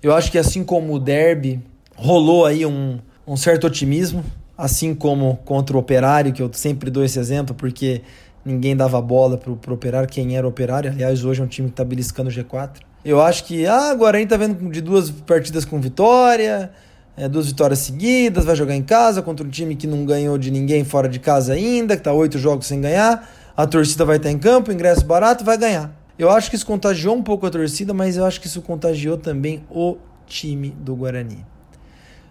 Eu 0.00 0.14
acho 0.14 0.30
que 0.30 0.38
assim 0.38 0.62
como 0.62 0.94
o 0.94 1.00
derby, 1.00 1.60
rolou 1.96 2.46
aí 2.46 2.64
um, 2.64 3.00
um 3.26 3.36
certo 3.36 3.66
otimismo, 3.66 4.24
assim 4.56 4.94
como 4.94 5.38
contra 5.38 5.76
o 5.76 5.80
Operário, 5.80 6.32
que 6.32 6.40
eu 6.40 6.48
sempre 6.52 6.88
dou 6.88 7.04
esse 7.04 7.18
exemplo, 7.18 7.52
porque 7.52 8.02
ninguém 8.44 8.76
dava 8.76 9.00
bola 9.00 9.36
pro, 9.36 9.56
pro 9.56 9.74
Operário, 9.74 10.08
quem 10.08 10.36
era 10.36 10.46
Operário, 10.46 10.90
aliás, 10.90 11.24
hoje 11.24 11.40
é 11.40 11.44
um 11.44 11.48
time 11.48 11.68
que 11.68 11.74
tá 11.74 11.84
beliscando 11.84 12.28
o 12.28 12.32
G4. 12.32 12.80
Eu 13.04 13.20
acho 13.20 13.44
que, 13.44 13.66
ah, 13.66 13.92
o 13.94 13.98
Guarani 13.98 14.26
tá 14.26 14.36
vendo 14.36 14.70
de 14.70 14.80
duas 14.80 15.10
partidas 15.10 15.64
com 15.64 15.80
vitória, 15.80 16.70
é, 17.16 17.28
duas 17.28 17.46
vitórias 17.46 17.80
seguidas, 17.80 18.44
vai 18.44 18.56
jogar 18.56 18.74
em 18.74 18.82
casa 18.82 19.22
contra 19.22 19.46
um 19.46 19.50
time 19.50 19.76
que 19.76 19.86
não 19.86 20.04
ganhou 20.04 20.36
de 20.38 20.50
ninguém 20.50 20.84
fora 20.84 21.08
de 21.08 21.18
casa 21.18 21.52
ainda, 21.52 21.96
que 21.96 22.00
está 22.00 22.12
oito 22.12 22.38
jogos 22.38 22.66
sem 22.66 22.80
ganhar. 22.80 23.28
A 23.56 23.66
torcida 23.66 24.04
vai 24.04 24.16
estar 24.16 24.30
em 24.30 24.38
campo, 24.38 24.72
ingresso 24.72 25.04
barato, 25.04 25.44
vai 25.44 25.56
ganhar. 25.56 25.94
Eu 26.18 26.30
acho 26.30 26.48
que 26.48 26.56
isso 26.56 26.66
contagiou 26.66 27.14
um 27.14 27.22
pouco 27.22 27.46
a 27.46 27.50
torcida, 27.50 27.92
mas 27.92 28.16
eu 28.16 28.24
acho 28.24 28.40
que 28.40 28.46
isso 28.46 28.62
contagiou 28.62 29.16
também 29.16 29.64
o 29.70 29.96
time 30.26 30.70
do 30.70 30.96
Guarani. 30.96 31.44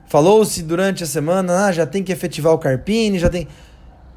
Falou-se 0.08 0.62
durante 0.64 1.04
a 1.04 1.08
semana, 1.08 1.66
ah, 1.66 1.72
já 1.72 1.86
tem 1.86 2.04
que 2.04 2.12
efetivar 2.12 2.54
o 2.54 2.58
Carpini, 2.58 3.20
já 3.20 3.30
tem. 3.30 3.48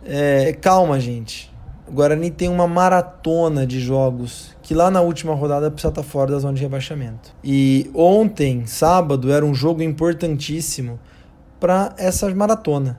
É, 0.04 0.52
calma, 0.60 0.98
gente. 1.00 1.50
O 1.88 1.92
Guarani 1.92 2.30
tem 2.30 2.48
uma 2.48 2.66
maratona 2.66 3.64
de 3.66 3.78
jogos 3.78 4.56
que 4.60 4.74
lá 4.74 4.90
na 4.90 5.00
última 5.00 5.34
rodada 5.34 5.70
precisa 5.70 5.90
estar 5.90 6.02
fora 6.02 6.32
da 6.32 6.38
zona 6.40 6.54
de 6.54 6.62
rebaixamento. 6.62 7.32
E 7.44 7.88
ontem, 7.94 8.66
sábado, 8.66 9.30
era 9.30 9.46
um 9.46 9.54
jogo 9.54 9.82
importantíssimo 9.82 10.98
para 11.60 11.94
essa 11.96 12.28
maratona. 12.34 12.98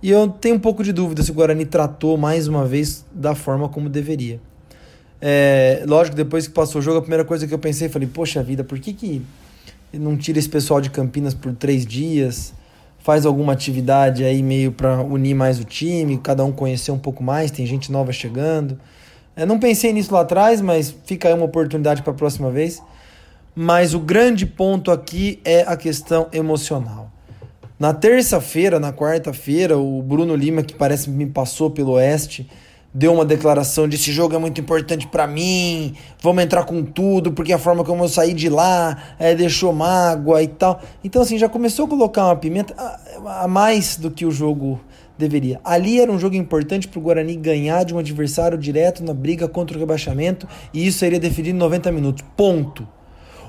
E 0.00 0.10
eu 0.10 0.28
tenho 0.28 0.56
um 0.56 0.60
pouco 0.60 0.84
de 0.84 0.92
dúvida 0.92 1.22
se 1.22 1.30
o 1.32 1.34
Guarani 1.34 1.66
tratou 1.66 2.16
mais 2.16 2.46
uma 2.46 2.64
vez 2.64 3.04
da 3.12 3.34
forma 3.34 3.68
como 3.68 3.88
deveria. 3.88 4.40
É, 5.20 5.82
lógico, 5.88 6.14
depois 6.16 6.46
que 6.46 6.52
passou 6.52 6.80
o 6.80 6.82
jogo, 6.82 6.98
a 6.98 7.00
primeira 7.00 7.24
coisa 7.24 7.46
que 7.46 7.54
eu 7.54 7.58
pensei, 7.58 7.88
falei, 7.88 8.06
poxa 8.06 8.42
vida, 8.42 8.62
por 8.62 8.78
que, 8.78 8.92
que 8.92 9.22
não 9.92 10.16
tira 10.16 10.38
esse 10.38 10.48
pessoal 10.48 10.80
de 10.80 10.90
Campinas 10.90 11.34
por 11.34 11.52
três 11.54 11.86
dias? 11.86 12.52
Faz 13.04 13.26
alguma 13.26 13.52
atividade 13.52 14.24
aí 14.24 14.42
meio 14.42 14.72
para 14.72 15.02
unir 15.02 15.34
mais 15.34 15.60
o 15.60 15.64
time, 15.64 16.16
cada 16.16 16.42
um 16.42 16.50
conhecer 16.50 16.90
um 16.90 16.98
pouco 16.98 17.22
mais, 17.22 17.50
tem 17.50 17.66
gente 17.66 17.92
nova 17.92 18.10
chegando. 18.12 18.80
É, 19.36 19.44
não 19.44 19.58
pensei 19.58 19.92
nisso 19.92 20.14
lá 20.14 20.22
atrás, 20.22 20.62
mas 20.62 20.96
fica 21.04 21.28
aí 21.28 21.34
uma 21.34 21.44
oportunidade 21.44 22.02
para 22.02 22.12
a 22.12 22.16
próxima 22.16 22.50
vez. 22.50 22.82
Mas 23.54 23.92
o 23.92 24.00
grande 24.00 24.46
ponto 24.46 24.90
aqui 24.90 25.38
é 25.44 25.64
a 25.66 25.76
questão 25.76 26.28
emocional. 26.32 27.12
Na 27.78 27.92
terça-feira, 27.92 28.80
na 28.80 28.90
quarta-feira, 28.90 29.76
o 29.76 30.00
Bruno 30.00 30.34
Lima, 30.34 30.62
que 30.62 30.74
parece 30.74 31.04
que 31.04 31.10
me 31.10 31.26
passou 31.26 31.70
pelo 31.70 31.92
Oeste, 31.92 32.48
deu 32.94 33.12
uma 33.12 33.24
declaração 33.24 33.88
de 33.88 33.96
esse 33.96 34.12
jogo 34.12 34.36
é 34.36 34.38
muito 34.38 34.60
importante 34.60 35.08
para 35.08 35.26
mim, 35.26 35.94
vamos 36.22 36.44
entrar 36.44 36.62
com 36.64 36.84
tudo, 36.84 37.32
porque 37.32 37.52
a 37.52 37.58
forma 37.58 37.82
como 37.82 38.04
eu 38.04 38.08
saí 38.08 38.32
de 38.32 38.48
lá 38.48 38.96
é, 39.18 39.34
deixou 39.34 39.72
mágoa 39.72 40.40
e 40.40 40.46
tal. 40.46 40.80
Então, 41.02 41.20
assim, 41.20 41.36
já 41.36 41.48
começou 41.48 41.86
a 41.86 41.88
colocar 41.88 42.26
uma 42.26 42.36
pimenta 42.36 42.72
a, 42.78 43.44
a 43.44 43.48
mais 43.48 43.96
do 43.96 44.12
que 44.12 44.24
o 44.24 44.30
jogo 44.30 44.80
deveria. 45.18 45.60
Ali 45.64 46.00
era 46.00 46.10
um 46.10 46.18
jogo 46.18 46.36
importante 46.36 46.86
para 46.86 46.98
o 47.00 47.02
Guarani 47.02 47.34
ganhar 47.34 47.84
de 47.84 47.92
um 47.92 47.98
adversário 47.98 48.56
direto 48.56 49.02
na 49.02 49.12
briga 49.12 49.48
contra 49.48 49.76
o 49.76 49.80
rebaixamento 49.80 50.46
e 50.72 50.86
isso 50.86 50.98
seria 50.98 51.18
definido 51.18 51.56
em 51.56 51.58
90 51.58 51.90
minutos. 51.90 52.24
Ponto. 52.36 52.86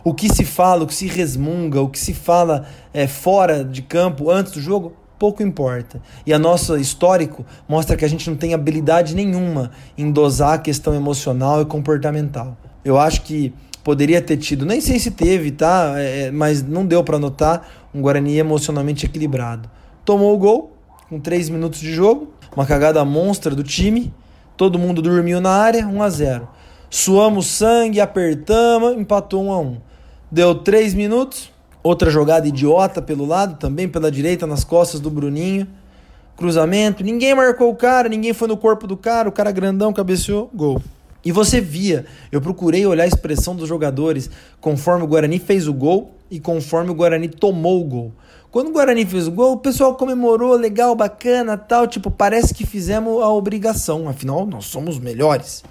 O 0.03 0.13
que 0.13 0.31
se 0.31 0.43
fala, 0.43 0.83
o 0.83 0.87
que 0.87 0.93
se 0.93 1.07
resmunga, 1.07 1.81
o 1.81 1.89
que 1.89 1.97
se 1.97 2.13
fala 2.13 2.67
é, 2.93 3.07
fora 3.07 3.63
de 3.63 3.81
campo 3.81 4.29
antes 4.29 4.53
do 4.53 4.61
jogo, 4.61 4.93
pouco 5.25 5.41
importa. 5.41 5.99
E 6.23 6.31
a 6.31 6.37
nosso 6.37 6.77
histórico 6.77 7.43
mostra 7.67 7.97
que 7.97 8.05
a 8.05 8.07
gente 8.07 8.29
não 8.29 8.37
tem 8.37 8.53
habilidade 8.53 9.15
nenhuma 9.15 9.71
em 9.97 10.11
dosar 10.11 10.53
a 10.53 10.57
questão 10.59 10.93
emocional 10.93 11.63
e 11.63 11.65
comportamental. 11.65 12.55
Eu 12.83 12.99
acho 12.99 13.23
que 13.23 13.51
poderia 13.83 14.21
ter 14.21 14.37
tido, 14.37 14.67
nem 14.67 14.79
sei 14.79 14.99
se 14.99 15.09
teve, 15.09 15.49
tá? 15.49 15.95
É, 15.97 16.29
mas 16.29 16.61
não 16.61 16.85
deu 16.85 17.03
para 17.03 17.17
notar 17.17 17.67
um 17.91 18.01
Guarani 18.01 18.37
emocionalmente 18.37 19.07
equilibrado. 19.07 19.67
Tomou 20.03 20.35
o 20.35 20.37
gol, 20.37 20.77
com 21.09 21.19
3 21.19 21.49
minutos 21.49 21.79
de 21.79 21.91
jogo, 21.91 22.31
uma 22.55 22.67
cagada 22.67 23.03
monstra 23.03 23.55
do 23.55 23.63
time, 23.63 24.13
todo 24.55 24.77
mundo 24.77 25.01
dormiu 25.01 25.41
na 25.41 25.49
área, 25.49 25.87
1 25.87 26.03
a 26.03 26.09
0. 26.11 26.47
Suamos 26.87 27.47
sangue, 27.47 27.99
apertamos, 27.99 28.95
empatou 28.95 29.43
1 29.45 29.51
a 29.51 29.59
1. 29.59 29.77
Deu 30.31 30.53
3 30.53 30.93
minutos, 30.93 31.51
outra 31.85 32.09
jogada 32.09 32.47
idiota 32.47 32.99
pelo 32.99 33.27
lado, 33.27 33.59
também 33.59 33.87
pela 33.87 34.09
direita 34.09 34.47
nas 34.47 34.63
costas 34.63 34.99
do 34.99 35.11
Bruninho. 35.11 35.67
Cruzamento, 36.35 37.03
ninguém 37.03 37.35
marcou 37.35 37.69
o 37.69 37.75
cara, 37.75 38.09
ninguém 38.09 38.33
foi 38.33 38.47
no 38.47 38.57
corpo 38.57 38.87
do 38.87 38.97
cara, 38.97 39.29
o 39.29 39.31
cara 39.31 39.51
grandão 39.51 39.93
cabeceou, 39.93 40.49
gol. 40.51 40.81
E 41.23 41.31
você 41.31 41.61
via, 41.61 42.05
eu 42.31 42.41
procurei 42.41 42.87
olhar 42.87 43.03
a 43.03 43.07
expressão 43.07 43.55
dos 43.55 43.69
jogadores 43.69 44.31
conforme 44.59 45.03
o 45.03 45.07
Guarani 45.07 45.37
fez 45.37 45.67
o 45.67 45.73
gol 45.73 46.15
e 46.29 46.39
conforme 46.39 46.89
o 46.89 46.95
Guarani 46.95 47.27
tomou 47.27 47.79
o 47.81 47.83
gol. 47.83 48.11
Quando 48.49 48.69
o 48.69 48.71
Guarani 48.71 49.05
fez 49.05 49.27
o 49.27 49.31
gol, 49.31 49.53
o 49.53 49.57
pessoal 49.57 49.93
comemorou, 49.93 50.55
legal, 50.55 50.95
bacana, 50.95 51.55
tal, 51.55 51.85
tipo, 51.85 52.09
parece 52.09 52.51
que 52.51 52.65
fizemos 52.65 53.21
a 53.21 53.29
obrigação, 53.29 54.09
afinal 54.09 54.43
nós 54.45 54.65
somos 54.65 54.97
melhores. 54.97 55.63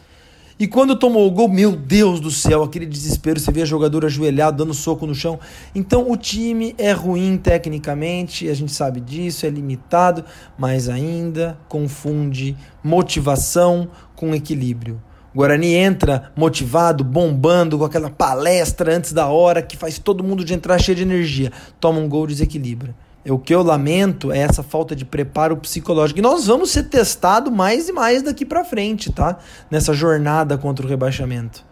E 0.56 0.68
quando 0.68 0.94
tomou 0.94 1.26
o 1.26 1.30
gol, 1.32 1.48
meu 1.48 1.72
Deus 1.72 2.20
do 2.20 2.30
céu, 2.30 2.62
aquele 2.62 2.86
desespero, 2.86 3.40
você 3.40 3.50
vê 3.50 3.62
a 3.62 3.66
jogadora 3.66 4.06
ajoelhado, 4.06 4.58
dando 4.58 4.72
soco 4.72 5.04
no 5.04 5.14
chão. 5.14 5.40
Então 5.74 6.08
o 6.08 6.16
time 6.16 6.76
é 6.78 6.92
ruim 6.92 7.36
tecnicamente, 7.36 8.48
a 8.48 8.54
gente 8.54 8.70
sabe 8.70 9.00
disso, 9.00 9.46
é 9.46 9.50
limitado, 9.50 10.24
mas 10.56 10.88
ainda 10.88 11.58
confunde 11.68 12.56
motivação 12.84 13.88
com 14.14 14.32
equilíbrio. 14.32 15.02
O 15.34 15.38
Guarani 15.38 15.74
entra 15.74 16.30
motivado, 16.36 17.02
bombando, 17.02 17.76
com 17.76 17.84
aquela 17.84 18.08
palestra 18.08 18.96
antes 18.96 19.12
da 19.12 19.26
hora 19.26 19.60
que 19.60 19.76
faz 19.76 19.98
todo 19.98 20.22
mundo 20.22 20.44
de 20.44 20.54
entrar 20.54 20.78
cheio 20.78 20.94
de 20.96 21.02
energia. 21.02 21.50
Toma 21.80 21.98
um 21.98 22.08
gol, 22.08 22.28
desequilibra. 22.28 22.94
O 23.30 23.38
que 23.38 23.54
eu 23.54 23.62
lamento 23.62 24.30
é 24.30 24.38
essa 24.38 24.62
falta 24.62 24.94
de 24.94 25.04
preparo 25.04 25.56
psicológico. 25.56 26.18
E 26.18 26.22
nós 26.22 26.46
vamos 26.46 26.70
ser 26.70 26.84
testados 26.84 27.52
mais 27.52 27.88
e 27.88 27.92
mais 27.92 28.22
daqui 28.22 28.44
para 28.44 28.64
frente, 28.64 29.10
tá? 29.10 29.38
Nessa 29.70 29.94
jornada 29.94 30.58
contra 30.58 30.84
o 30.84 30.88
rebaixamento. 30.88 31.64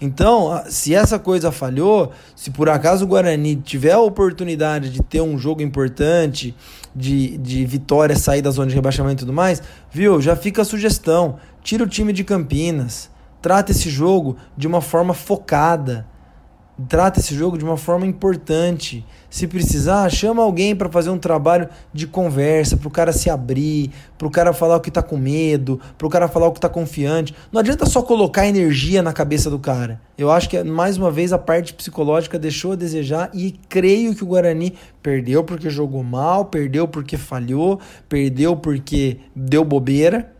Então, 0.00 0.62
se 0.68 0.94
essa 0.94 1.18
coisa 1.18 1.50
falhou, 1.50 2.12
se 2.34 2.50
por 2.50 2.68
acaso 2.68 3.04
o 3.04 3.08
Guarani 3.08 3.56
tiver 3.56 3.92
a 3.92 4.00
oportunidade 4.00 4.90
de 4.90 5.02
ter 5.02 5.20
um 5.20 5.36
jogo 5.36 5.60
importante, 5.60 6.54
de, 6.94 7.36
de 7.38 7.66
vitória, 7.66 8.16
sair 8.16 8.40
da 8.40 8.50
zona 8.50 8.68
de 8.68 8.74
rebaixamento 8.76 9.22
e 9.22 9.26
tudo 9.26 9.32
mais, 9.32 9.60
viu? 9.90 10.20
Já 10.20 10.36
fica 10.36 10.62
a 10.62 10.64
sugestão. 10.64 11.36
Tira 11.62 11.82
o 11.82 11.88
time 11.88 12.12
de 12.12 12.22
Campinas. 12.22 13.10
Trata 13.42 13.72
esse 13.72 13.90
jogo 13.90 14.36
de 14.56 14.66
uma 14.66 14.80
forma 14.80 15.14
focada. 15.14 16.06
Trata 16.86 17.18
esse 17.18 17.34
jogo 17.34 17.58
de 17.58 17.64
uma 17.64 17.76
forma 17.76 18.06
importante. 18.06 19.04
Se 19.28 19.48
precisar, 19.48 20.08
chama 20.10 20.44
alguém 20.44 20.76
para 20.76 20.88
fazer 20.88 21.10
um 21.10 21.18
trabalho 21.18 21.68
de 21.92 22.06
conversa, 22.06 22.76
para 22.76 22.86
o 22.86 22.90
cara 22.90 23.12
se 23.12 23.28
abrir, 23.28 23.90
para 24.16 24.28
o 24.28 24.30
cara 24.30 24.52
falar 24.52 24.76
o 24.76 24.80
que 24.80 24.88
está 24.88 25.02
com 25.02 25.16
medo, 25.16 25.80
para 25.96 26.06
o 26.06 26.10
cara 26.10 26.28
falar 26.28 26.46
o 26.46 26.52
que 26.52 26.58
está 26.58 26.68
confiante. 26.68 27.34
Não 27.50 27.58
adianta 27.58 27.84
só 27.84 28.00
colocar 28.00 28.46
energia 28.46 29.02
na 29.02 29.12
cabeça 29.12 29.50
do 29.50 29.58
cara. 29.58 30.00
Eu 30.16 30.30
acho 30.30 30.48
que, 30.48 30.62
mais 30.62 30.96
uma 30.96 31.10
vez, 31.10 31.32
a 31.32 31.38
parte 31.38 31.74
psicológica 31.74 32.38
deixou 32.38 32.72
a 32.72 32.76
desejar 32.76 33.28
e 33.34 33.58
creio 33.68 34.14
que 34.14 34.22
o 34.22 34.28
Guarani 34.28 34.74
perdeu 35.02 35.42
porque 35.42 35.68
jogou 35.68 36.04
mal, 36.04 36.44
perdeu 36.44 36.86
porque 36.86 37.16
falhou, 37.16 37.80
perdeu 38.08 38.54
porque 38.54 39.18
deu 39.34 39.64
bobeira, 39.64 40.32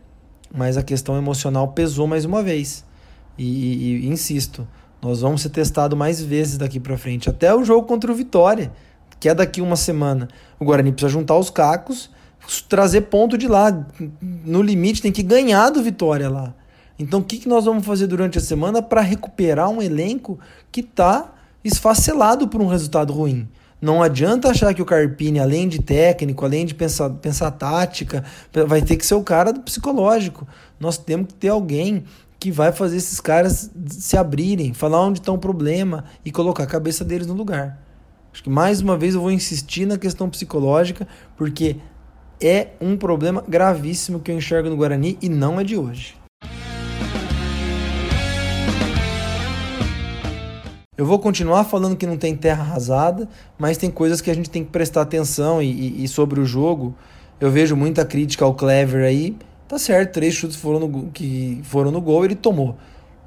mas 0.55 0.77
a 0.77 0.83
questão 0.83 1.17
emocional 1.17 1.67
pesou 1.73 2.07
mais 2.07 2.23
uma 2.23 2.41
vez. 2.41 2.85
e, 3.37 3.43
e, 3.43 4.05
e 4.05 4.07
insisto, 4.07 4.65
nós 5.01 5.21
vamos 5.21 5.41
ser 5.41 5.49
testados 5.49 5.97
mais 5.97 6.21
vezes 6.21 6.57
daqui 6.57 6.79
para 6.79 6.97
frente, 6.97 7.29
até 7.29 7.53
o 7.53 7.63
jogo 7.63 7.87
contra 7.87 8.11
o 8.11 8.15
Vitória, 8.15 8.71
que 9.19 9.29
é 9.29 9.35
daqui 9.35 9.61
uma 9.61 9.75
semana. 9.75 10.27
O 10.59 10.65
Guarani 10.65 10.91
precisa 10.91 11.11
juntar 11.11 11.37
os 11.37 11.49
cacos, 11.49 12.09
trazer 12.67 13.01
ponto 13.01 13.37
de 13.37 13.47
lá. 13.47 13.85
No 14.21 14.61
limite, 14.61 15.01
tem 15.01 15.11
que 15.11 15.23
ganhar 15.23 15.69
do 15.69 15.81
Vitória 15.81 16.29
lá. 16.29 16.53
Então, 16.97 17.21
o 17.21 17.23
que, 17.23 17.37
que 17.37 17.47
nós 17.47 17.65
vamos 17.65 17.85
fazer 17.85 18.07
durante 18.07 18.37
a 18.37 18.41
semana 18.41 18.81
para 18.81 19.01
recuperar 19.01 19.69
um 19.69 19.81
elenco 19.81 20.37
que 20.71 20.81
está 20.81 21.33
esfacelado 21.63 22.47
por 22.47 22.61
um 22.61 22.67
resultado 22.67 23.13
ruim? 23.13 23.47
Não 23.81 24.03
adianta 24.03 24.49
achar 24.49 24.73
que 24.73 24.81
o 24.81 24.85
Carpini, 24.85 25.39
além 25.39 25.69
de 25.69 25.81
técnico, 25.81 26.43
além 26.43 26.65
de 26.65 26.75
pensar, 26.75 27.09
pensar 27.11 27.51
tática, 27.51 28.25
vai 28.67 28.81
ter 28.81 28.97
que 28.97 29.05
ser 29.05 29.15
o 29.15 29.23
cara 29.23 29.53
do 29.53 29.61
psicológico. 29.61 30.45
Nós 30.77 30.97
temos 30.97 31.27
que 31.27 31.35
ter 31.35 31.47
alguém 31.47 32.03
que 32.39 32.51
vai 32.51 32.71
fazer 32.71 32.97
esses 32.97 33.19
caras 33.19 33.69
se 33.87 34.15
abrirem, 34.15 34.73
falar 34.73 35.01
onde 35.01 35.19
está 35.19 35.31
o 35.31 35.37
problema 35.37 36.05
e 36.23 36.31
colocar 36.31 36.63
a 36.63 36.67
cabeça 36.67 37.03
deles 37.03 37.27
no 37.27 37.33
lugar. 37.33 37.83
Acho 38.31 38.43
que 38.43 38.49
mais 38.49 38.79
uma 38.79 38.95
vez 38.95 39.15
eu 39.15 39.21
vou 39.21 39.31
insistir 39.31 39.85
na 39.85 39.97
questão 39.97 40.29
psicológica, 40.29 41.05
porque 41.35 41.75
é 42.41 42.69
um 42.79 42.95
problema 42.95 43.43
gravíssimo 43.45 44.19
que 44.19 44.31
eu 44.31 44.37
enxergo 44.37 44.69
no 44.69 44.77
Guarani 44.77 45.17
e 45.21 45.27
não 45.27 45.59
é 45.59 45.63
de 45.63 45.75
hoje. 45.75 46.15
Eu 50.95 51.05
vou 51.05 51.19
continuar 51.19 51.63
falando 51.63 51.95
que 51.95 52.05
não 52.05 52.17
tem 52.17 52.35
terra 52.35 52.61
arrasada, 52.61 53.27
mas 53.57 53.77
tem 53.77 53.89
coisas 53.89 54.21
que 54.21 54.29
a 54.29 54.33
gente 54.33 54.49
tem 54.49 54.63
que 54.63 54.69
prestar 54.69 55.01
atenção 55.01 55.61
e, 55.61 55.71
e, 55.71 56.03
e 56.03 56.07
sobre 56.07 56.39
o 56.39 56.45
jogo. 56.45 56.95
Eu 57.39 57.49
vejo 57.49 57.75
muita 57.75 58.05
crítica 58.05 58.43
ao 58.45 58.53
Clever 58.53 59.05
aí, 59.05 59.35
Tá 59.69 59.77
certo, 59.77 60.13
três 60.13 60.33
chutes 60.33 60.57
foram 60.57 60.79
no, 60.79 61.11
que 61.11 61.61
foram 61.61 61.91
no 61.91 62.01
gol, 62.01 62.25
ele 62.25 62.33
tomou. 62.33 62.75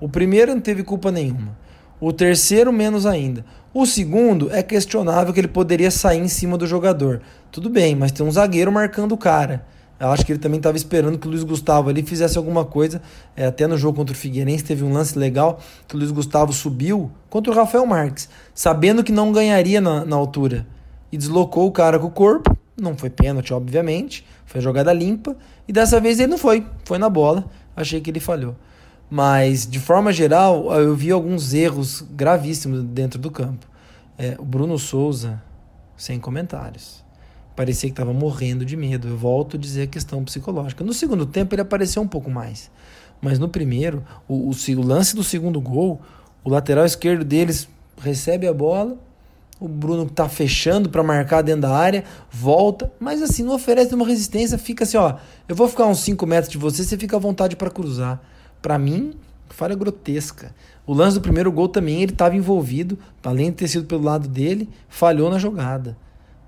O 0.00 0.08
primeiro 0.08 0.52
não 0.52 0.61
teve 0.61 0.82
culpa 0.82 1.12
nenhuma. 1.12 1.56
O 2.00 2.12
terceiro, 2.12 2.72
menos 2.72 3.06
ainda. 3.06 3.44
O 3.72 3.87
segundo 3.87 4.52
é 4.52 4.61
questionável 4.61 5.32
que 5.32 5.38
ele 5.38 5.46
poderia 5.46 5.88
sair 5.88 6.18
em 6.18 6.26
cima 6.26 6.58
do 6.58 6.66
jogador. 6.66 7.22
Tudo 7.52 7.70
bem, 7.70 7.94
mas 7.94 8.11
tem 8.11 8.26
um 8.26 8.30
zagueiro 8.32 8.72
marcando 8.72 9.12
o 9.12 9.16
cara. 9.16 9.64
Eu 10.00 10.08
acho 10.08 10.26
que 10.26 10.32
ele 10.32 10.40
também 10.40 10.56
estava 10.56 10.76
esperando 10.76 11.16
que 11.16 11.28
o 11.28 11.30
Luiz 11.30 11.44
Gustavo 11.44 11.88
ali 11.88 12.02
fizesse 12.02 12.37
alguma 12.37 12.64
coisa. 12.64 13.00
É, 13.37 13.46
até 13.46 13.68
no 13.68 13.78
jogo 13.78 13.99
contra 13.99 14.12
o 14.12 14.18
Figueirense 14.18 14.64
teve 14.64 14.82
um 14.82 14.92
lance 14.92 15.16
legal 15.16 15.61
que 15.87 15.94
o 15.94 15.99
Luiz 15.99 16.11
Gustavo 16.11 16.52
subiu 16.52 17.08
contra 17.30 17.52
o 17.52 17.54
Rafael 17.54 17.87
Marques, 17.87 18.28
sabendo 18.52 19.04
que 19.04 19.12
não 19.12 19.30
ganharia 19.30 19.80
na, 19.80 20.04
na 20.04 20.16
altura. 20.16 20.66
E 21.12 21.16
deslocou 21.16 21.68
o 21.68 21.70
cara 21.70 22.00
com 22.00 22.08
o 22.08 22.11
corpo. 22.11 22.58
Não 22.76 22.96
foi 22.96 23.11
pênalti, 23.11 23.54
obviamente. 23.54 24.26
Foi 24.44 24.61
jogada 24.61 24.92
limpa. 24.92 25.37
E 25.66 25.73
dessa 25.73 26.00
vez 26.00 26.19
ele 26.19 26.31
não 26.31 26.38
foi. 26.38 26.66
Foi 26.85 26.99
na 26.99 27.09
bola. 27.09 27.45
Achei 27.76 28.00
que 28.00 28.11
ele 28.11 28.21
falhou. 28.21 28.57
Mas, 29.09 29.66
de 29.66 29.78
forma 29.78 30.12
geral, 30.12 30.73
eu 30.81 30.95
vi 30.95 31.11
alguns 31.11 31.52
erros 31.52 32.02
gravíssimos 32.11 32.83
dentro 32.83 33.19
do 33.19 33.31
campo. 33.31 33.66
É, 34.16 34.37
o 34.38 34.45
Bruno 34.45 34.78
Souza, 34.78 35.42
sem 35.97 36.19
comentários. 36.19 37.04
Parecia 37.54 37.90
que 37.90 37.92
estava 37.92 38.12
morrendo 38.12 38.64
de 38.64 38.76
medo. 38.76 39.09
Eu 39.09 39.16
volto 39.16 39.57
a 39.57 39.61
dizer 39.61 39.83
a 39.83 39.87
questão 39.87 40.25
psicológica. 40.25 40.83
No 40.83 40.95
segundo 40.95 41.26
tempo, 41.26 41.54
ele 41.54 41.62
apareceu 41.62 42.00
um 42.02 42.09
pouco 42.09 42.31
mais. 42.31 42.71
Mas 43.21 43.38
no 43.38 43.49
primeiro, 43.49 44.02
o, 44.26 44.50
o, 44.50 44.50
o 44.50 44.83
lance 44.83 45.14
do 45.14 45.23
segundo 45.23 45.61
gol, 45.61 46.00
o 46.42 46.50
lateral 46.50 46.85
esquerdo 46.85 47.25
deles 47.25 47.69
recebe 48.00 48.49
a 48.49 48.52
bola, 48.52 48.97
o 49.64 49.69
Bruno 49.69 50.07
tá 50.07 50.28
fechando 50.28 50.90
para 50.90 51.02
marcar 51.02 51.42
dentro 51.42 51.62
da 51.62 51.71
área, 51.71 52.02
volta, 52.31 52.92
mas 52.99 53.23
assim, 53.23 53.45
não 53.45 53.54
oferece 53.54 53.95
uma 53.95 54.07
resistência, 54.07 54.59
fica 54.59 54.83
assim, 54.83 54.97
ó, 54.97 55.14
eu 55.49 55.54
vou 55.54 55.69
ficar 55.69 55.87
uns 55.87 56.00
5 56.00 56.26
metros 56.26 56.50
de 56.50 56.59
você, 56.59 56.83
você 56.83 56.99
fica 56.99 57.16
à 57.16 57.21
vontade 57.21 57.54
para 57.54 57.71
cruzar. 57.71 58.21
Para 58.61 58.76
mim, 58.78 59.14
falha 59.49 59.76
grotesca. 59.76 60.52
O 60.85 60.92
lance 60.92 61.14
do 61.14 61.21
primeiro 61.21 61.52
gol 61.52 61.69
também, 61.69 62.02
ele 62.02 62.12
estava 62.12 62.35
envolvido, 62.35 62.99
além 63.23 63.50
de 63.50 63.57
ter 63.59 63.69
sido 63.69 63.87
pelo 63.87 64.02
lado 64.02 64.26
dele, 64.26 64.69
falhou 64.88 65.31
na 65.31 65.38
jogada. 65.38 65.97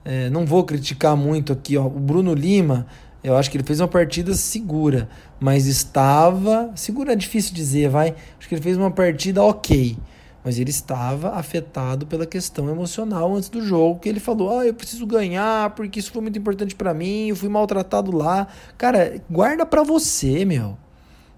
É, 0.05 0.29
não 0.29 0.45
vou 0.45 0.65
criticar 0.65 1.17
muito 1.17 1.53
aqui, 1.53 1.77
ó, 1.77 1.87
o 1.87 1.91
Bruno 1.91 2.35
Lima, 2.35 2.87
Eu 3.23 3.39
acho 3.39 3.51
que 3.51 3.57
ele 3.57 3.65
fez 3.65 3.81
uma 3.81 3.89
partida 3.89 4.35
segura, 4.35 5.09
mas 5.41 5.67
estava. 5.67 6.71
Segura 6.75 7.15
é 7.15 7.17
difícil 7.17 7.55
dizer, 7.55 7.89
vai. 7.89 8.15
Acho 8.39 8.47
que 8.47 8.55
ele 8.55 8.61
fez 8.61 8.77
uma 8.77 8.91
partida 8.91 9.43
ok. 9.43 9.97
Mas 10.45 10.59
ele 10.59 10.71
estava 10.71 11.31
afetado 11.31 12.07
pela 12.07 12.27
questão 12.27 12.69
emocional 12.69 13.35
antes 13.35 13.49
do 13.49 13.65
jogo, 13.65 14.01
que 14.01 14.09
ele 14.09 14.21
falou: 14.21 14.59
"Ah, 14.59 14.67
eu 14.67 14.75
preciso 14.75 15.07
ganhar 15.07 15.71
porque 15.71 15.99
isso 15.99 16.13
foi 16.13 16.21
muito 16.21 16.39
importante 16.39 16.75
para 16.75 16.93
mim, 16.93 17.29
eu 17.29 17.37
fui 17.37 17.49
maltratado 17.49 18.15
lá". 18.15 18.47
Cara, 18.77 19.23
guarda 19.31 19.65
para 19.65 19.83
você, 19.83 20.45
meu. 20.45 20.77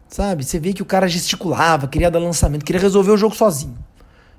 Sabe? 0.08 0.44
Você 0.44 0.58
vê 0.58 0.72
que 0.72 0.82
o 0.82 0.86
cara 0.86 1.08
gesticulava, 1.08 1.88
queria 1.88 2.10
dar 2.10 2.18
lançamento, 2.18 2.64
queria 2.64 2.80
resolver 2.80 3.12
o 3.12 3.16
jogo 3.16 3.34
sozinho. 3.34 3.76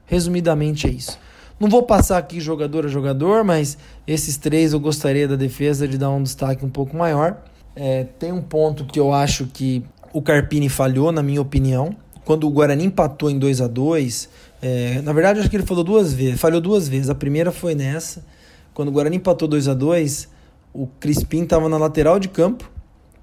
Resumidamente 0.05 0.87
é 0.87 0.89
isso. 0.89 1.17
Não 1.59 1.69
vou 1.69 1.83
passar 1.83 2.17
aqui 2.17 2.39
jogador 2.39 2.85
a 2.85 2.87
jogador, 2.87 3.43
mas 3.43 3.77
esses 4.05 4.37
três 4.37 4.73
eu 4.73 4.79
gostaria 4.79 5.27
da 5.27 5.35
defesa 5.35 5.87
de 5.87 5.97
dar 5.97 6.11
um 6.11 6.21
destaque 6.21 6.63
um 6.63 6.69
pouco 6.69 6.95
maior. 6.95 7.43
É, 7.75 8.03
tem 8.03 8.31
um 8.31 8.41
ponto 8.41 8.85
que 8.85 8.99
eu 8.99 9.11
acho 9.11 9.47
que 9.47 9.83
o 10.13 10.21
Carpini 10.21 10.69
falhou, 10.69 11.11
na 11.11 11.23
minha 11.23 11.41
opinião. 11.41 11.95
Quando 12.23 12.45
o 12.45 12.49
Guarani 12.49 12.85
empatou 12.85 13.31
em 13.31 13.39
2 13.39 13.61
a 13.61 13.67
2 13.67 14.29
é, 14.61 15.01
na 15.01 15.13
verdade, 15.13 15.39
acho 15.39 15.49
que 15.49 15.55
ele 15.55 15.65
falou 15.65 15.83
duas 15.83 16.13
vezes, 16.13 16.39
falhou 16.39 16.61
duas 16.61 16.87
vezes. 16.87 17.09
A 17.09 17.15
primeira 17.15 17.51
foi 17.51 17.75
nessa, 17.75 18.25
quando 18.73 18.89
o 18.89 18.91
Guarani 18.91 19.17
empatou 19.17 19.47
2 19.47 19.67
a 19.67 19.73
2 19.73 20.37
o 20.77 20.85
Crispim 20.99 21.41
estava 21.41 21.67
na 21.67 21.77
lateral 21.77 22.19
de 22.19 22.27
campo, 22.27 22.69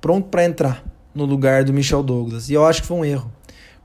pronto 0.00 0.28
para 0.28 0.44
entrar 0.44 0.84
no 1.14 1.24
lugar 1.24 1.62
do 1.62 1.72
Michel 1.72 2.02
Douglas. 2.02 2.50
E 2.50 2.54
eu 2.54 2.66
acho 2.66 2.82
que 2.82 2.88
foi 2.88 2.96
um 2.96 3.04
erro. 3.04 3.30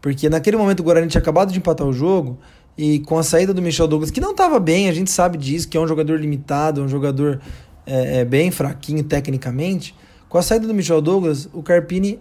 Porque 0.01 0.27
naquele 0.27 0.57
momento 0.57 0.79
o 0.79 0.83
Guarani 0.83 1.07
tinha 1.07 1.21
acabado 1.21 1.51
de 1.51 1.59
empatar 1.59 1.85
o 1.85 1.93
jogo 1.93 2.39
e 2.75 2.99
com 3.01 3.17
a 3.19 3.23
saída 3.23 3.53
do 3.53 3.61
Michel 3.61 3.87
Douglas, 3.87 4.09
que 4.09 4.19
não 4.19 4.31
estava 4.31 4.59
bem, 4.59 4.89
a 4.89 4.91
gente 4.91 5.11
sabe 5.11 5.37
disso, 5.37 5.69
que 5.69 5.77
é 5.77 5.79
um 5.79 5.87
jogador 5.87 6.19
limitado, 6.19 6.81
é 6.81 6.83
um 6.83 6.87
jogador 6.87 7.39
é, 7.85 8.21
é, 8.21 8.25
bem 8.25 8.49
fraquinho 8.49 9.03
tecnicamente. 9.03 9.93
Com 10.27 10.39
a 10.39 10.41
saída 10.41 10.65
do 10.65 10.73
Michel 10.73 11.01
Douglas, 11.01 11.47
o 11.53 11.61
Carpini 11.61 12.19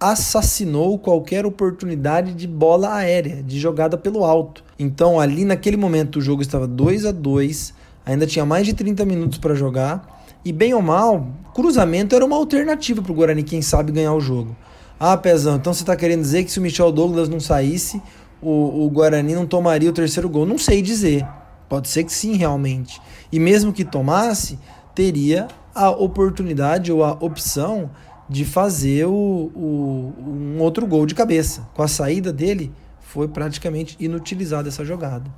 assassinou 0.00 0.98
qualquer 0.98 1.44
oportunidade 1.44 2.34
de 2.34 2.46
bola 2.46 2.94
aérea, 2.94 3.42
de 3.42 3.58
jogada 3.58 3.96
pelo 3.96 4.24
alto. 4.24 4.62
Então, 4.78 5.18
ali 5.18 5.44
naquele 5.44 5.76
momento, 5.76 6.16
o 6.16 6.22
jogo 6.22 6.42
estava 6.42 6.66
2 6.66 7.06
a 7.06 7.12
2 7.12 7.74
ainda 8.06 8.26
tinha 8.26 8.44
mais 8.44 8.64
de 8.64 8.72
30 8.72 9.04
minutos 9.04 9.38
para 9.38 9.54
jogar. 9.54 10.22
E 10.44 10.52
bem 10.52 10.72
ou 10.72 10.80
mal, 10.80 11.26
cruzamento 11.52 12.16
era 12.16 12.24
uma 12.24 12.36
alternativa 12.36 13.02
para 13.02 13.12
o 13.12 13.14
Guarani, 13.14 13.42
quem 13.42 13.60
sabe, 13.60 13.92
ganhar 13.92 14.14
o 14.14 14.20
jogo. 14.20 14.56
Ah, 14.98 15.16
Pezão, 15.16 15.56
então 15.56 15.74
você 15.74 15.82
está 15.82 15.94
querendo 15.94 16.22
dizer 16.22 16.44
que 16.44 16.50
se 16.50 16.58
o 16.58 16.62
Michel 16.62 16.90
Douglas 16.90 17.28
não 17.28 17.38
saísse, 17.38 18.00
o, 18.40 18.86
o 18.86 18.90
Guarani 18.90 19.34
não 19.34 19.46
tomaria 19.46 19.90
o 19.90 19.92
terceiro 19.92 20.28
gol? 20.28 20.46
Não 20.46 20.56
sei 20.56 20.80
dizer. 20.80 21.26
Pode 21.68 21.88
ser 21.88 22.04
que 22.04 22.12
sim, 22.12 22.34
realmente. 22.34 23.00
E 23.30 23.38
mesmo 23.38 23.72
que 23.72 23.84
tomasse, 23.84 24.58
teria 24.94 25.48
a 25.74 25.90
oportunidade 25.90 26.90
ou 26.90 27.04
a 27.04 27.12
opção 27.12 27.90
de 28.28 28.44
fazer 28.44 29.06
o, 29.06 29.12
o, 29.12 30.14
um 30.20 30.60
outro 30.60 30.86
gol 30.86 31.06
de 31.06 31.14
cabeça. 31.14 31.66
Com 31.74 31.82
a 31.82 31.88
saída 31.88 32.32
dele, 32.32 32.70
foi 33.00 33.26
praticamente 33.26 33.96
inutilizada 33.98 34.68
essa 34.68 34.84
jogada. 34.84 35.30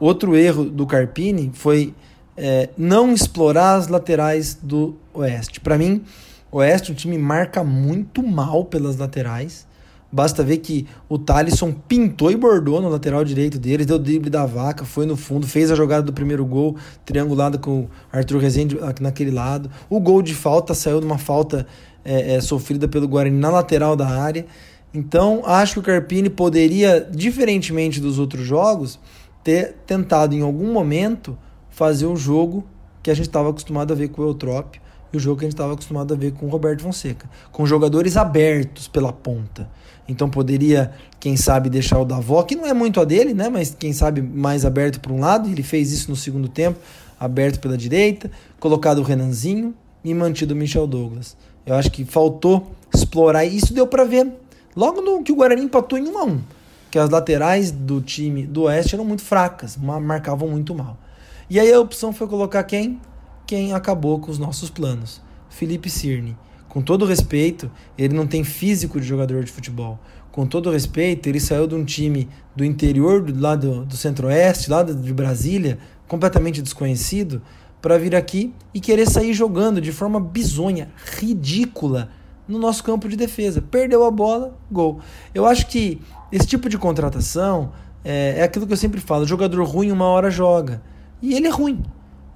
Outro 0.00 0.36
erro 0.36 0.64
do 0.64 0.86
Carpini 0.86 1.50
foi 1.52 1.94
é, 2.36 2.70
não 2.78 3.12
explorar 3.12 3.74
as 3.74 3.88
laterais 3.88 4.58
do 4.62 4.96
Oeste. 5.12 5.60
Para 5.60 5.76
mim, 5.76 6.02
Oeste, 6.50 6.92
o 6.92 6.94
time 6.94 7.18
marca 7.18 7.62
muito 7.62 8.22
mal 8.22 8.64
pelas 8.64 8.96
laterais. 8.96 9.66
Basta 10.12 10.42
ver 10.42 10.58
que 10.58 10.88
o 11.08 11.16
Thalisson 11.18 11.72
pintou 11.72 12.32
e 12.32 12.36
bordou 12.36 12.80
no 12.80 12.88
lateral 12.88 13.24
direito 13.24 13.58
deles, 13.58 13.86
deu 13.86 13.94
o 13.94 13.98
drible 13.98 14.28
da 14.28 14.44
vaca, 14.44 14.84
foi 14.84 15.06
no 15.06 15.16
fundo, 15.16 15.46
fez 15.46 15.70
a 15.70 15.76
jogada 15.76 16.02
do 16.02 16.12
primeiro 16.12 16.44
gol, 16.44 16.76
triangulada 17.04 17.58
com 17.58 17.82
o 17.82 17.90
Arthur 18.10 18.38
Rezende 18.38 18.76
naquele 19.00 19.30
lado. 19.30 19.70
O 19.88 20.00
gol 20.00 20.20
de 20.20 20.34
falta 20.34 20.74
saiu 20.74 20.98
de 20.98 21.06
uma 21.06 21.18
falta 21.18 21.64
é, 22.04 22.34
é, 22.34 22.40
sofrida 22.40 22.88
pelo 22.88 23.08
Guarani 23.08 23.38
na 23.38 23.50
lateral 23.50 23.96
da 23.96 24.08
área. 24.08 24.46
Então, 24.92 25.42
acho 25.44 25.74
que 25.74 25.78
o 25.80 25.82
Carpini 25.82 26.28
poderia, 26.28 27.08
diferentemente 27.10 28.00
dos 28.00 28.18
outros 28.18 28.44
jogos, 28.44 28.98
ter 29.44 29.76
tentado 29.86 30.34
em 30.34 30.42
algum 30.42 30.72
momento 30.72 31.38
fazer 31.70 32.06
o 32.06 32.16
jogo 32.16 32.64
que 33.02 33.10
a 33.10 33.14
gente 33.14 33.28
estava 33.28 33.50
acostumado 33.50 33.92
a 33.92 33.96
ver 33.96 34.08
com 34.08 34.22
o 34.22 34.26
Eutrópio 34.26 34.80
e 35.12 35.16
o 35.16 35.20
jogo 35.20 35.38
que 35.38 35.44
a 35.44 35.48
gente 35.48 35.54
estava 35.54 35.72
acostumado 35.72 36.12
a 36.12 36.16
ver 36.16 36.32
com 36.32 36.46
o 36.46 36.48
Roberto 36.48 36.82
Fonseca, 36.82 37.28
com 37.50 37.64
jogadores 37.66 38.16
abertos 38.16 38.88
pela 38.88 39.12
ponta. 39.12 39.68
Então 40.08 40.28
poderia, 40.28 40.92
quem 41.18 41.36
sabe, 41.36 41.70
deixar 41.70 41.98
o 42.00 42.04
Davó, 42.04 42.42
que 42.42 42.56
não 42.56 42.66
é 42.66 42.74
muito 42.74 43.00
a 43.00 43.04
dele, 43.04 43.32
né? 43.32 43.48
Mas 43.48 43.74
quem 43.78 43.92
sabe 43.92 44.20
mais 44.20 44.64
aberto 44.64 45.00
para 45.00 45.12
um 45.12 45.20
lado, 45.20 45.48
ele 45.48 45.62
fez 45.62 45.92
isso 45.92 46.10
no 46.10 46.16
segundo 46.16 46.48
tempo, 46.48 46.78
aberto 47.18 47.60
pela 47.60 47.76
direita, 47.76 48.30
colocado 48.58 48.98
o 48.98 49.02
Renanzinho 49.02 49.74
e 50.04 50.12
mantido 50.12 50.54
o 50.54 50.56
Michel 50.56 50.86
Douglas. 50.86 51.36
Eu 51.70 51.76
acho 51.76 51.88
que 51.92 52.04
faltou 52.04 52.72
explorar 52.92 53.44
e 53.44 53.56
isso 53.56 53.72
deu 53.72 53.86
para 53.86 54.04
ver 54.04 54.26
logo 54.74 55.00
no 55.00 55.22
que 55.22 55.30
o 55.30 55.36
Guarani 55.36 55.62
empatou 55.62 55.96
em 55.96 56.08
1 56.08 56.18
a 56.18 56.24
1, 56.24 56.40
que 56.90 56.98
as 56.98 57.08
laterais 57.08 57.70
do 57.70 58.00
time 58.00 58.44
do 58.44 58.62
Oeste 58.62 58.96
eram 58.96 59.04
muito 59.04 59.22
fracas, 59.22 59.76
marcavam 59.76 60.48
muito 60.48 60.74
mal. 60.74 60.98
E 61.48 61.60
aí 61.60 61.72
a 61.72 61.78
opção 61.78 62.12
foi 62.12 62.26
colocar 62.26 62.64
quem? 62.64 63.00
Quem 63.46 63.72
acabou 63.72 64.18
com 64.18 64.32
os 64.32 64.38
nossos 64.38 64.68
planos. 64.68 65.22
Felipe 65.48 65.88
Cirne. 65.88 66.36
Com 66.68 66.82
todo 66.82 67.06
respeito, 67.06 67.70
ele 67.96 68.14
não 68.14 68.26
tem 68.26 68.42
físico 68.42 69.00
de 69.00 69.06
jogador 69.06 69.44
de 69.44 69.52
futebol. 69.52 69.96
Com 70.32 70.46
todo 70.46 70.72
respeito, 70.72 71.28
ele 71.28 71.38
saiu 71.38 71.68
de 71.68 71.76
um 71.76 71.84
time 71.84 72.28
do 72.56 72.64
interior, 72.64 73.22
do 73.22 73.40
lado 73.40 73.84
do 73.84 73.96
centro-oeste, 73.96 74.68
lá 74.68 74.82
de 74.82 75.12
Brasília, 75.12 75.78
completamente 76.08 76.60
desconhecido, 76.60 77.40
para 77.80 77.98
vir 77.98 78.14
aqui 78.14 78.54
e 78.74 78.80
querer 78.80 79.08
sair 79.08 79.32
jogando 79.32 79.80
de 79.80 79.92
forma 79.92 80.20
bizonha, 80.20 80.90
ridícula, 81.18 82.10
no 82.46 82.58
nosso 82.58 82.82
campo 82.82 83.08
de 83.08 83.16
defesa. 83.16 83.62
Perdeu 83.62 84.04
a 84.04 84.10
bola, 84.10 84.58
gol. 84.70 85.00
Eu 85.34 85.46
acho 85.46 85.66
que 85.68 86.00
esse 86.32 86.46
tipo 86.46 86.68
de 86.68 86.76
contratação 86.76 87.72
é, 88.04 88.34
é 88.38 88.42
aquilo 88.42 88.66
que 88.66 88.72
eu 88.72 88.76
sempre 88.76 89.00
falo: 89.00 89.26
jogador 89.26 89.62
ruim 89.64 89.90
uma 89.90 90.06
hora 90.06 90.30
joga. 90.30 90.82
E 91.22 91.34
ele 91.34 91.46
é 91.46 91.50
ruim. 91.50 91.82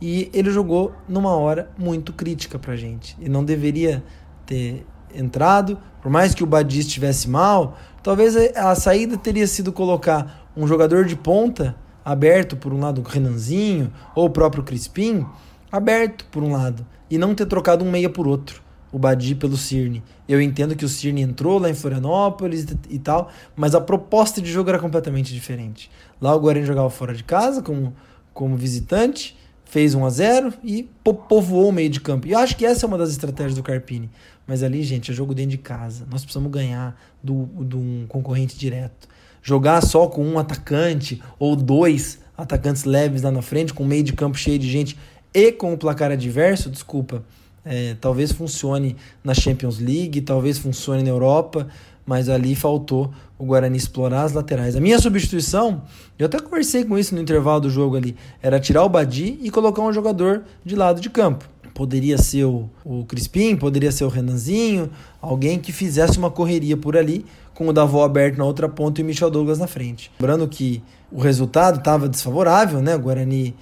E 0.00 0.30
ele 0.32 0.50
jogou 0.50 0.92
numa 1.08 1.34
hora 1.34 1.70
muito 1.78 2.12
crítica 2.12 2.58
pra 2.58 2.76
gente. 2.76 3.16
E 3.20 3.28
não 3.28 3.44
deveria 3.44 4.04
ter 4.46 4.86
entrado. 5.14 5.78
Por 6.02 6.10
mais 6.10 6.34
que 6.34 6.44
o 6.44 6.46
Badi 6.46 6.80
estivesse 6.80 7.28
mal, 7.28 7.78
talvez 8.02 8.36
a 8.56 8.74
saída 8.74 9.16
teria 9.16 9.46
sido 9.46 9.72
colocar 9.72 10.50
um 10.56 10.66
jogador 10.66 11.04
de 11.06 11.16
ponta 11.16 11.74
aberto 12.04 12.56
por 12.56 12.72
um 12.72 12.80
lado 12.80 13.00
o 13.00 13.04
Renanzinho 13.04 13.92
ou 14.14 14.26
o 14.26 14.30
próprio 14.30 14.62
Crispim, 14.62 15.26
aberto 15.72 16.26
por 16.26 16.42
um 16.42 16.52
lado, 16.52 16.86
e 17.10 17.16
não 17.16 17.34
ter 17.34 17.46
trocado 17.46 17.84
um 17.84 17.90
meia 17.90 18.10
por 18.10 18.26
outro, 18.26 18.62
o 18.92 18.98
Badi 18.98 19.34
pelo 19.34 19.56
Cirne. 19.56 20.02
Eu 20.28 20.40
entendo 20.40 20.76
que 20.76 20.84
o 20.84 20.88
Cirne 20.88 21.22
entrou 21.22 21.58
lá 21.58 21.70
em 21.70 21.74
Florianópolis 21.74 22.66
e 22.88 22.98
tal, 22.98 23.30
mas 23.56 23.74
a 23.74 23.80
proposta 23.80 24.40
de 24.40 24.50
jogo 24.50 24.68
era 24.68 24.78
completamente 24.78 25.32
diferente. 25.32 25.90
Lá 26.20 26.34
o 26.34 26.40
Guarani 26.40 26.66
jogava 26.66 26.90
fora 26.90 27.14
de 27.14 27.24
casa 27.24 27.62
como, 27.62 27.94
como 28.32 28.56
visitante, 28.56 29.36
fez 29.64 29.94
1 29.94 30.04
a 30.04 30.10
0 30.10 30.54
e 30.62 30.88
povoou 31.02 31.68
o 31.68 31.72
meio 31.72 31.90
de 31.90 32.00
campo. 32.00 32.26
E 32.26 32.32
eu 32.32 32.38
acho 32.38 32.56
que 32.56 32.64
essa 32.64 32.86
é 32.86 32.86
uma 32.86 32.98
das 32.98 33.10
estratégias 33.10 33.56
do 33.56 33.62
Carpini. 33.62 34.10
Mas 34.46 34.62
ali, 34.62 34.82
gente, 34.82 35.10
é 35.10 35.14
jogo 35.14 35.34
dentro 35.34 35.52
de 35.52 35.58
casa. 35.58 36.06
Nós 36.10 36.22
precisamos 36.22 36.50
ganhar 36.50 36.96
do, 37.22 37.46
do 37.46 37.78
um 37.78 38.06
concorrente 38.06 38.56
direto. 38.56 39.08
Jogar 39.46 39.82
só 39.82 40.06
com 40.06 40.24
um 40.24 40.38
atacante 40.38 41.22
ou 41.38 41.54
dois 41.54 42.18
atacantes 42.36 42.84
leves 42.84 43.20
lá 43.20 43.30
na 43.30 43.42
frente, 43.42 43.74
com 43.74 43.84
meio 43.84 44.02
de 44.02 44.14
campo 44.14 44.38
cheio 44.38 44.58
de 44.58 44.68
gente 44.68 44.96
e 45.34 45.52
com 45.52 45.74
o 45.74 45.76
placar 45.76 46.10
adverso, 46.10 46.70
desculpa, 46.70 47.22
é, 47.62 47.94
talvez 48.00 48.32
funcione 48.32 48.96
na 49.22 49.34
Champions 49.34 49.78
League, 49.78 50.22
talvez 50.22 50.56
funcione 50.56 51.02
na 51.02 51.10
Europa, 51.10 51.68
mas 52.06 52.28
ali 52.28 52.54
faltou 52.54 53.12
o 53.38 53.44
Guarani 53.44 53.76
explorar 53.76 54.22
as 54.22 54.32
laterais. 54.32 54.76
A 54.76 54.80
minha 54.80 54.98
substituição, 54.98 55.82
eu 56.18 56.24
até 56.26 56.38
conversei 56.38 56.84
com 56.84 56.98
isso 56.98 57.14
no 57.14 57.20
intervalo 57.20 57.60
do 57.60 57.70
jogo 57.70 57.96
ali, 57.96 58.16
era 58.42 58.58
tirar 58.58 58.82
o 58.82 58.88
Badi 58.88 59.38
e 59.42 59.50
colocar 59.50 59.82
um 59.82 59.92
jogador 59.92 60.44
de 60.64 60.74
lado 60.74 61.00
de 61.02 61.10
campo. 61.10 61.46
Poderia 61.74 62.16
ser 62.16 62.44
o, 62.44 62.70
o 62.84 63.04
Crispim, 63.04 63.56
poderia 63.56 63.90
ser 63.90 64.04
o 64.04 64.08
Renanzinho, 64.08 64.90
alguém 65.20 65.58
que 65.58 65.72
fizesse 65.72 66.16
uma 66.16 66.30
correria 66.30 66.76
por 66.76 66.96
ali, 66.96 67.26
com 67.54 67.68
o 67.68 67.72
Davó 67.72 68.04
aberto 68.04 68.36
na 68.36 68.44
outra 68.44 68.68
ponta 68.68 69.00
e 69.00 69.04
o 69.04 69.06
Michel 69.06 69.30
Douglas 69.30 69.58
na 69.58 69.66
frente. 69.66 70.10
Lembrando 70.18 70.46
que 70.48 70.82
o 71.10 71.20
resultado 71.20 71.78
estava 71.78 72.08
desfavorável, 72.08 72.82
né? 72.82 72.96
O 72.96 72.98
Guarani 72.98 73.54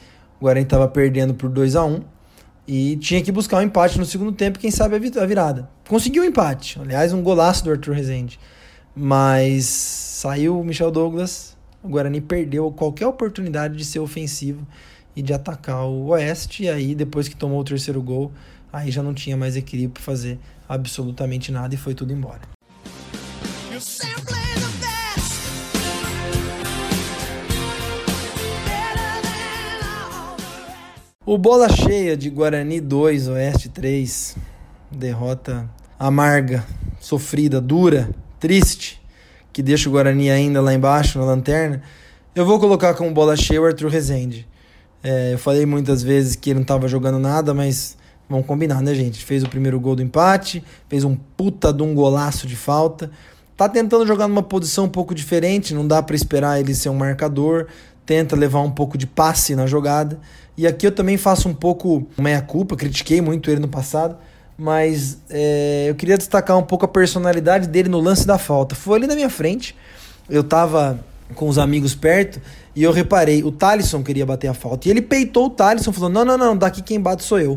Guarani 0.42 0.64
estava 0.64 0.88
perdendo 0.88 1.34
por 1.34 1.48
2 1.48 1.76
a 1.76 1.84
1 1.84 2.00
e 2.66 2.96
tinha 2.96 3.22
que 3.22 3.30
buscar 3.30 3.58
um 3.58 3.62
empate 3.62 3.98
no 3.98 4.04
segundo 4.04 4.32
tempo, 4.32 4.58
quem 4.58 4.70
sabe 4.70 4.96
a 4.96 5.26
virada. 5.26 5.68
Conseguiu 5.88 6.22
o 6.22 6.26
um 6.26 6.28
empate, 6.28 6.80
aliás, 6.80 7.12
um 7.12 7.22
golaço 7.22 7.64
do 7.64 7.70
Arthur 7.70 7.94
Rezende. 7.94 8.40
Mas 8.94 9.66
saiu 9.66 10.58
o 10.58 10.64
Michel 10.64 10.90
Douglas, 10.90 11.56
o 11.82 11.88
Guarani 11.88 12.20
perdeu 12.20 12.70
qualquer 12.72 13.06
oportunidade 13.06 13.76
de 13.76 13.84
ser 13.84 14.00
ofensivo 14.00 14.66
e 15.14 15.22
de 15.22 15.32
atacar 15.32 15.84
o 15.84 16.08
Oeste. 16.08 16.64
E 16.64 16.68
aí, 16.68 16.94
depois 16.94 17.28
que 17.28 17.36
tomou 17.36 17.60
o 17.60 17.64
terceiro 17.64 18.02
gol, 18.02 18.32
aí 18.72 18.90
já 18.90 19.02
não 19.02 19.14
tinha 19.14 19.36
mais 19.36 19.56
equilíbrio 19.56 19.94
para 19.94 20.02
fazer 20.02 20.38
absolutamente 20.68 21.50
nada 21.50 21.74
e 21.74 21.78
foi 21.78 21.94
tudo 21.94 22.12
embora. 22.12 22.40
O 31.24 31.38
bola 31.38 31.68
cheia 31.68 32.16
de 32.16 32.28
Guarani 32.28 32.80
2, 32.80 33.28
Oeste 33.28 33.68
3 33.68 34.36
Derrota 34.90 35.70
amarga, 35.98 36.62
sofrida, 37.00 37.60
dura, 37.60 38.10
triste, 38.38 39.00
que 39.52 39.62
deixa 39.62 39.88
o 39.88 39.92
Guarani 39.92 40.30
ainda 40.30 40.60
lá 40.60 40.74
embaixo 40.74 41.18
na 41.18 41.24
lanterna. 41.24 41.80
Eu 42.34 42.44
vou 42.44 42.58
colocar 42.58 42.92
como 42.94 43.10
bola 43.12 43.36
cheia 43.36 43.62
o 43.62 43.64
Arthur 43.64 43.88
Rezende. 43.88 44.48
É, 45.02 45.32
eu 45.32 45.38
falei 45.38 45.64
muitas 45.64 46.02
vezes 46.02 46.36
que 46.36 46.50
ele 46.50 46.56
não 46.56 46.62
estava 46.62 46.88
jogando 46.88 47.18
nada, 47.18 47.54
mas 47.54 47.96
vamos 48.28 48.44
combinar, 48.44 48.82
né, 48.82 48.94
gente? 48.94 49.24
Fez 49.24 49.42
o 49.42 49.48
primeiro 49.48 49.78
gol 49.78 49.94
do 49.94 50.02
empate, 50.02 50.62
fez 50.88 51.04
um 51.04 51.14
puta 51.14 51.72
de 51.72 51.82
um 51.82 51.94
golaço 51.94 52.46
de 52.46 52.56
falta. 52.56 53.10
Tá 53.62 53.68
tentando 53.68 54.04
jogar 54.04 54.26
numa 54.26 54.42
posição 54.42 54.86
um 54.86 54.88
pouco 54.88 55.14
diferente, 55.14 55.72
não 55.72 55.86
dá 55.86 56.02
para 56.02 56.16
esperar 56.16 56.58
ele 56.58 56.74
ser 56.74 56.88
um 56.88 56.96
marcador. 56.96 57.68
Tenta 58.04 58.34
levar 58.34 58.58
um 58.58 58.70
pouco 58.72 58.98
de 58.98 59.06
passe 59.06 59.54
na 59.54 59.68
jogada. 59.68 60.18
E 60.56 60.66
aqui 60.66 60.84
eu 60.84 60.90
também 60.90 61.16
faço 61.16 61.48
um 61.48 61.54
pouco 61.54 62.04
meia-culpa, 62.18 62.74
critiquei 62.74 63.20
muito 63.20 63.48
ele 63.48 63.60
no 63.60 63.68
passado, 63.68 64.16
mas 64.58 65.18
é, 65.30 65.84
eu 65.88 65.94
queria 65.94 66.18
destacar 66.18 66.58
um 66.58 66.64
pouco 66.64 66.86
a 66.86 66.88
personalidade 66.88 67.68
dele 67.68 67.88
no 67.88 68.00
lance 68.00 68.26
da 68.26 68.36
falta. 68.36 68.74
Foi 68.74 68.98
ali 68.98 69.06
na 69.06 69.14
minha 69.14 69.30
frente, 69.30 69.76
eu 70.28 70.42
tava 70.42 70.98
com 71.36 71.48
os 71.48 71.56
amigos 71.56 71.94
perto 71.94 72.40
e 72.74 72.82
eu 72.82 72.90
reparei, 72.90 73.44
o 73.44 73.52
Talisson 73.52 74.02
queria 74.02 74.26
bater 74.26 74.48
a 74.48 74.54
falta. 74.54 74.88
E 74.88 74.90
ele 74.90 75.00
peitou 75.00 75.46
o 75.46 75.50
Talisson, 75.50 75.92
falou: 75.92 76.10
não, 76.10 76.24
não, 76.24 76.36
não, 76.36 76.56
daqui 76.56 76.82
quem 76.82 77.00
bate 77.00 77.22
sou 77.22 77.38
eu. 77.38 77.56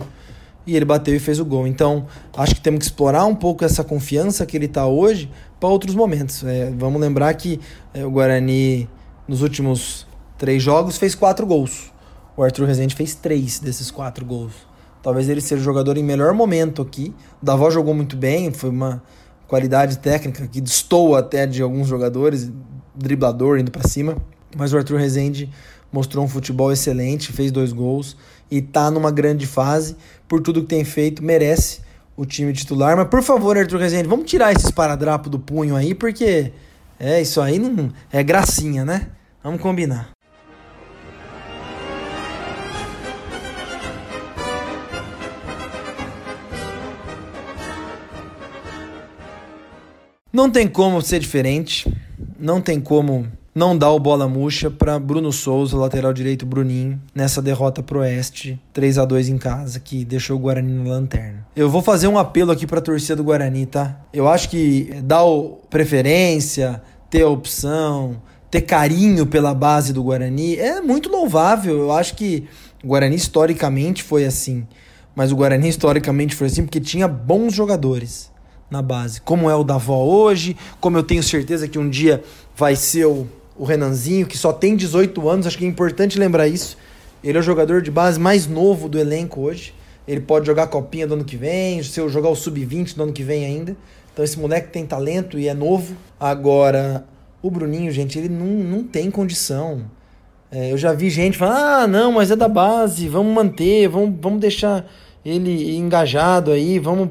E 0.65 0.75
ele 0.75 0.85
bateu 0.85 1.15
e 1.15 1.19
fez 1.19 1.39
o 1.39 1.45
gol. 1.45 1.67
Então, 1.67 2.07
acho 2.35 2.55
que 2.55 2.61
temos 2.61 2.79
que 2.79 2.85
explorar 2.85 3.25
um 3.25 3.35
pouco 3.35 3.63
essa 3.63 3.83
confiança 3.83 4.45
que 4.45 4.57
ele 4.57 4.65
está 4.65 4.87
hoje 4.87 5.29
para 5.59 5.69
outros 5.69 5.93
momentos. 5.93 6.43
É, 6.43 6.71
vamos 6.75 6.99
lembrar 6.99 7.33
que 7.35 7.59
é, 7.93 8.05
o 8.05 8.09
Guarani, 8.09 8.89
nos 9.27 9.41
últimos 9.41 10.07
três 10.37 10.61
jogos, 10.61 10.97
fez 10.97 11.13
quatro 11.13 11.45
gols. 11.45 11.93
O 12.35 12.43
Arthur 12.43 12.65
Rezende 12.65 12.95
fez 12.95 13.15
três 13.15 13.59
desses 13.59 13.91
quatro 13.91 14.25
gols. 14.25 14.53
Talvez 15.01 15.29
ele 15.29 15.39
seja 15.39 15.61
o 15.61 15.63
jogador 15.63 15.97
em 15.97 16.03
melhor 16.03 16.33
momento 16.33 16.81
aqui. 16.81 17.13
O 17.41 17.45
Davó 17.45 17.69
jogou 17.69 17.93
muito 17.93 18.17
bem, 18.17 18.51
foi 18.51 18.71
uma 18.71 19.03
qualidade 19.47 19.99
técnica 19.99 20.47
que 20.47 20.59
destoa 20.59 21.19
até 21.19 21.45
de 21.45 21.61
alguns 21.61 21.87
jogadores, 21.87 22.51
driblador 22.95 23.59
indo 23.59 23.69
para 23.69 23.87
cima. 23.87 24.17
Mas 24.57 24.73
o 24.73 24.77
Arthur 24.77 24.97
Rezende 24.97 25.49
mostrou 25.91 26.25
um 26.25 26.27
futebol 26.27 26.71
excelente, 26.71 27.31
fez 27.31 27.51
dois 27.51 27.71
gols 27.71 28.17
e 28.49 28.61
tá 28.61 28.89
numa 28.91 29.11
grande 29.11 29.45
fase. 29.45 29.95
Por 30.27 30.41
tudo 30.41 30.61
que 30.61 30.67
tem 30.67 30.83
feito, 30.83 31.23
merece 31.23 31.81
o 32.17 32.25
time 32.25 32.53
titular. 32.53 32.95
Mas 32.95 33.07
por 33.07 33.21
favor, 33.21 33.57
Arthur 33.57 33.79
Rezende, 33.79 34.07
vamos 34.07 34.29
tirar 34.29 34.53
esses 34.53 34.71
paradrapos 34.71 35.29
do 35.29 35.39
punho 35.39 35.75
aí, 35.75 35.93
porque 35.93 36.51
é 36.99 37.21
isso 37.21 37.41
aí 37.41 37.59
não 37.59 37.91
é 38.11 38.23
gracinha, 38.23 38.85
né? 38.85 39.09
Vamos 39.43 39.61
combinar. 39.61 40.11
Não 50.31 50.51
tem 50.51 50.67
como 50.67 51.01
ser 51.01 51.19
diferente, 51.19 51.89
não 52.37 52.59
tem 52.59 52.81
como 52.81 53.25
não 53.55 53.77
dar 53.77 53.89
o 53.91 53.99
bola 53.99 54.27
murcha 54.27 54.69
para 54.69 54.99
Bruno 54.99 55.31
Souza, 55.31 55.77
lateral 55.77 56.11
direito 56.11 56.45
Bruninho, 56.45 57.01
nessa 57.15 57.41
derrota 57.41 57.81
pro 57.81 57.99
Oeste, 57.99 58.59
3 58.73 58.97
a 58.97 59.05
2 59.05 59.29
em 59.29 59.37
casa, 59.37 59.79
que 59.79 60.03
deixou 60.03 60.35
o 60.35 60.39
Guarani 60.39 60.73
na 60.73 60.89
lanterna. 60.89 61.47
Eu 61.55 61.69
vou 61.69 61.81
fazer 61.81 62.09
um 62.09 62.17
apelo 62.17 62.51
aqui 62.51 62.67
para 62.67 62.79
a 62.79 62.81
torcida 62.81 63.15
do 63.15 63.23
Guarani, 63.23 63.65
tá? 63.65 63.97
Eu 64.11 64.27
acho 64.27 64.49
que 64.49 64.89
dar 65.01 65.23
preferência, 65.69 66.81
ter 67.09 67.23
opção, 67.23 68.21
ter 68.51 68.59
carinho 68.59 69.25
pela 69.25 69.53
base 69.53 69.93
do 69.93 70.03
Guarani 70.03 70.57
é 70.57 70.81
muito 70.81 71.07
louvável. 71.07 71.77
Eu 71.77 71.91
acho 71.93 72.15
que 72.15 72.43
o 72.83 72.87
Guarani 72.87 73.15
historicamente 73.15 74.03
foi 74.03 74.25
assim, 74.25 74.67
mas 75.15 75.31
o 75.31 75.35
Guarani 75.37 75.69
historicamente 75.69 76.35
foi 76.35 76.47
assim 76.47 76.65
porque 76.65 76.81
tinha 76.81 77.07
bons 77.07 77.53
jogadores 77.53 78.29
na 78.69 78.81
base, 78.81 79.21
como 79.21 79.49
é 79.49 79.55
o 79.55 79.63
Davó 79.63 80.03
hoje, 80.03 80.57
como 80.81 80.97
eu 80.97 81.03
tenho 81.03 81.23
certeza 81.23 81.67
que 81.69 81.79
um 81.79 81.89
dia 81.89 82.21
vai 82.55 82.75
ser 82.75 83.05
o, 83.05 83.27
o 83.57 83.63
Renanzinho, 83.63 84.25
que 84.25 84.37
só 84.37 84.51
tem 84.51 84.75
18 84.75 85.29
anos, 85.29 85.47
acho 85.47 85.57
que 85.57 85.65
é 85.65 85.67
importante 85.67 86.19
lembrar 86.19 86.47
isso. 86.47 86.77
Ele 87.23 87.37
é 87.37 87.41
o 87.41 87.43
jogador 87.43 87.81
de 87.81 87.89
base 87.89 88.19
mais 88.19 88.47
novo 88.47 88.87
do 88.87 88.99
elenco 88.99 89.41
hoje. 89.41 89.73
Ele 90.07 90.21
pode 90.21 90.45
jogar 90.45 90.63
a 90.63 90.67
copinha 90.67 91.07
do 91.07 91.15
ano 91.15 91.23
que 91.23 91.35
vem, 91.35 91.81
se 91.81 91.99
eu 91.99 92.07
jogar 92.09 92.29
o 92.29 92.35
sub-20 92.35 92.95
do 92.95 93.03
ano 93.03 93.13
que 93.13 93.23
vem 93.23 93.45
ainda. 93.45 93.75
Então 94.13 94.23
esse 94.23 94.37
moleque 94.39 94.69
tem 94.69 94.85
talento 94.85 95.39
e 95.39 95.47
é 95.47 95.53
novo. 95.53 95.95
Agora, 96.19 97.05
o 97.41 97.49
Bruninho, 97.49 97.91
gente, 97.91 98.19
ele 98.19 98.29
não, 98.29 98.45
não 98.45 98.83
tem 98.83 99.09
condição. 99.09 99.89
É, 100.51 100.71
eu 100.71 100.77
já 100.77 100.93
vi 100.93 101.09
gente 101.09 101.37
falando, 101.37 101.57
ah, 101.57 101.87
não, 101.87 102.11
mas 102.11 102.31
é 102.31 102.35
da 102.35 102.47
base, 102.47 103.07
vamos 103.07 103.33
manter, 103.33 103.87
vamos, 103.87 104.15
vamos 104.21 104.39
deixar 104.39 104.85
ele 105.25 105.75
engajado 105.75 106.51
aí, 106.51 106.77
vamos, 106.77 107.09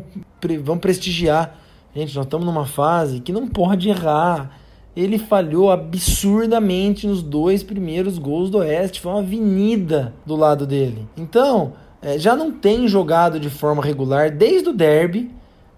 vamos 0.63 0.81
prestigiar. 0.81 1.59
Gente, 1.95 2.15
nós 2.15 2.25
estamos 2.25 2.47
numa 2.47 2.65
fase 2.65 3.21
que 3.21 3.33
não 3.33 3.49
pode 3.49 3.89
errar. 3.89 4.59
Ele 4.97 5.19
falhou 5.19 5.71
absurdamente 5.71 7.07
nos 7.07 7.23
dois 7.23 7.63
primeiros 7.63 8.19
gols 8.19 8.51
do 8.51 8.59
Oeste. 8.59 9.01
Foi 9.01 9.13
uma 9.13 9.21
avenida 9.21 10.15
do 10.25 10.37
lado 10.37 10.67
dele. 10.67 11.09
Então, 11.17 11.73
é, 12.01 12.19
já 12.19 12.37
não 12.37 12.53
tem 12.53 12.87
jogado 12.87 13.41
de 13.41 13.51
forma 13.51 13.83
regular 13.83 14.31
desde 14.31 14.69
o 14.69 14.73
derby. 14.73 15.31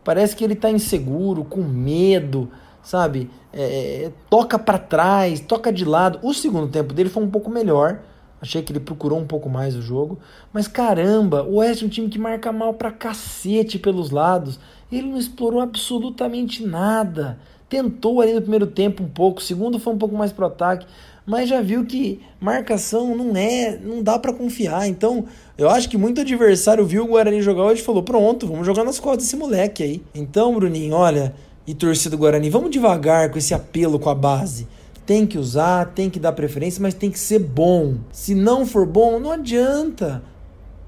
Parece 0.05 0.37
que 0.37 0.45
ele 0.45 0.53
está 0.53 0.71
inseguro, 0.71 1.45
com 1.45 1.63
medo, 1.63 2.51
sabe? 2.83 3.31
É, 3.53 4.05
é 4.05 4.13
toca 4.29 4.59
para 4.59 4.79
trás, 4.79 5.41
toca 5.41 5.73
de 5.73 5.85
lado. 5.85 6.19
O 6.23 6.35
segundo 6.35 6.69
tempo 6.69 6.93
dele 6.93 7.09
foi 7.09 7.23
um 7.23 7.31
pouco 7.31 7.51
melhor 7.51 8.01
Achei 8.41 8.63
que 8.63 8.71
ele 8.71 8.81
procurou 8.81 9.19
um 9.19 9.27
pouco 9.27 9.49
mais 9.49 9.75
o 9.75 9.83
jogo. 9.83 10.19
Mas 10.53 10.69
caramba, 10.69 11.43
o 11.43 11.57
Oeste 11.57 11.85
é 11.85 11.87
um 11.87 11.91
time 11.91 12.09
que 12.09 12.19
marca 12.19 12.53
mal 12.53 12.75
pra 12.75 12.93
cacete 12.93 13.79
pelos 13.79 14.11
lados. 14.11 14.61
Ele 14.91 15.09
não 15.09 15.19
explorou 15.19 15.61
absolutamente 15.61 16.65
nada. 16.65 17.39
Tentou 17.69 18.21
ali 18.21 18.33
no 18.33 18.41
primeiro 18.41 18.67
tempo 18.67 19.03
um 19.03 19.09
pouco, 19.09 19.41
o 19.41 19.43
segundo 19.43 19.79
foi 19.79 19.93
um 19.93 19.99
pouco 19.99 20.15
mais 20.15 20.31
pro 20.31 20.47
ataque, 20.47 20.87
mas 21.27 21.49
já 21.49 21.61
viu 21.61 21.85
que 21.85 22.21
marcação 22.41 23.17
não 23.17 23.37
é, 23.37 23.77
não 23.77 24.03
dá 24.03 24.19
para 24.19 24.33
confiar. 24.33 24.87
Então, 24.87 25.25
eu 25.59 25.69
acho 25.69 25.89
que 25.89 25.99
muito 25.99 26.21
adversário 26.21 26.87
viu 26.87 27.05
o 27.05 27.09
Guarani 27.09 27.43
jogar 27.43 27.65
hoje 27.65 27.83
e 27.83 27.85
falou: 27.85 28.03
"Pronto, 28.05 28.47
vamos 28.47 28.65
jogar 28.65 28.85
nas 28.85 29.01
costas 29.01 29.25
desse 29.25 29.37
moleque 29.37 29.83
aí". 29.83 30.03
Então, 30.15 30.55
Bruninho, 30.55 30.95
olha, 30.95 31.35
e 31.67 31.75
torcida 31.75 32.17
do 32.17 32.21
Guarani, 32.21 32.49
vamos 32.49 32.71
devagar 32.71 33.31
com 33.31 33.39
esse 33.39 33.53
apelo 33.53 33.99
com 33.99 34.09
a 34.09 34.15
base. 34.15 34.69
Tem 35.05 35.27
que 35.27 35.39
usar, 35.39 35.87
tem 35.87 36.09
que 36.09 36.21
dar 36.21 36.33
preferência, 36.33 36.81
mas 36.81 36.95
tem 36.95 37.11
que 37.11 37.19
ser 37.19 37.41
bom. 37.41 37.97
Se 38.13 38.35
não 38.35 38.65
for 38.65 38.87
bom, 38.87 39.19
não 39.19 39.33
adianta. 39.33 40.23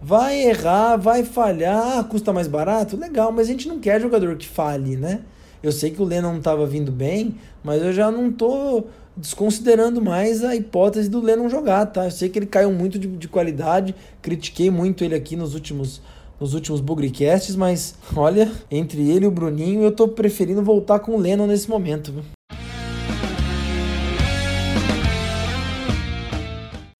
Vai 0.00 0.40
errar, 0.40 0.96
vai 0.96 1.24
falhar, 1.24 2.04
custa 2.04 2.32
mais 2.32 2.46
barato? 2.46 2.96
Legal, 2.96 3.32
mas 3.32 3.48
a 3.48 3.50
gente 3.50 3.66
não 3.66 3.80
quer 3.80 4.00
jogador 4.00 4.36
que 4.36 4.46
fale, 4.46 4.96
né? 4.96 5.20
Eu 5.62 5.72
sei 5.72 5.90
que 5.90 6.00
o 6.00 6.04
Lennon 6.04 6.30
não 6.30 6.38
estava 6.38 6.66
vindo 6.66 6.92
bem, 6.92 7.34
mas 7.64 7.82
eu 7.82 7.92
já 7.92 8.10
não 8.10 8.30
tô 8.30 8.84
desconsiderando 9.16 10.00
mais 10.00 10.44
a 10.44 10.54
hipótese 10.54 11.08
do 11.08 11.20
Lennon 11.20 11.48
jogar, 11.48 11.86
tá? 11.86 12.04
Eu 12.04 12.10
sei 12.10 12.28
que 12.28 12.38
ele 12.38 12.46
caiu 12.46 12.72
muito 12.72 12.98
de, 12.98 13.08
de 13.08 13.26
qualidade, 13.26 13.94
critiquei 14.22 14.70
muito 14.70 15.02
ele 15.02 15.14
aqui 15.14 15.34
nos 15.36 15.54
últimos 15.54 16.00
nos 16.40 16.54
últimos 16.54 16.80
Bugricasts, 16.80 17.56
mas 17.56 17.96
olha, 18.14 18.48
entre 18.70 19.10
ele 19.10 19.24
e 19.24 19.28
o 19.28 19.30
Bruninho, 19.30 19.82
eu 19.82 19.90
tô 19.90 20.06
preferindo 20.06 20.62
voltar 20.62 21.00
com 21.00 21.16
o 21.16 21.18
Lennon 21.18 21.48
nesse 21.48 21.68
momento? 21.68 22.14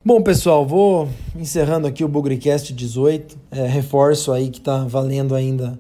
Bom, 0.05 0.23
pessoal, 0.23 0.67
vou 0.67 1.09
encerrando 1.37 1.87
aqui 1.87 2.03
o 2.03 2.09
Bugrecast 2.09 2.73
18. 2.73 3.39
É, 3.51 3.67
reforço 3.67 4.33
aí 4.33 4.49
que 4.49 4.61
tá 4.61 4.79
valendo 4.85 5.35
ainda 5.35 5.79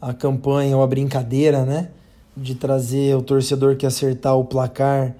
a 0.00 0.14
campanha 0.14 0.76
ou 0.76 0.82
a 0.82 0.86
brincadeira, 0.86 1.64
né? 1.64 1.90
De 2.36 2.54
trazer 2.54 3.16
o 3.16 3.22
torcedor 3.22 3.76
que 3.76 3.86
acertar 3.86 4.36
o 4.36 4.44
placar 4.44 5.14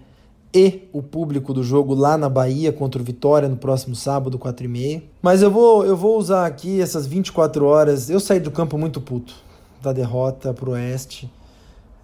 e 0.55 0.89
o 0.93 1.03
público 1.03 1.53
do 1.53 1.63
jogo 1.63 1.95
lá 1.95 2.17
na 2.17 2.29
Bahia 2.29 2.73
contra 2.73 3.01
o 3.01 3.05
Vitória 3.05 3.49
no 3.49 3.57
próximo 3.57 3.95
sábado, 3.95 4.39
4 4.39 4.65
e 4.65 4.69
meia. 4.69 5.03
Mas 5.21 5.43
eu 5.43 5.51
vou, 5.51 5.85
eu 5.85 5.97
vou 5.97 6.19
usar 6.19 6.47
aqui 6.47 6.81
essas 6.81 7.07
24 7.07 7.65
horas. 7.65 8.09
Eu 8.09 8.21
saí 8.21 8.41
do 8.41 8.51
campo 8.51 8.79
muito 8.79 9.01
puto 9.01 9.35
da 9.83 9.93
derrota 9.93 10.55
pro 10.55 10.73
Oeste. 10.73 11.31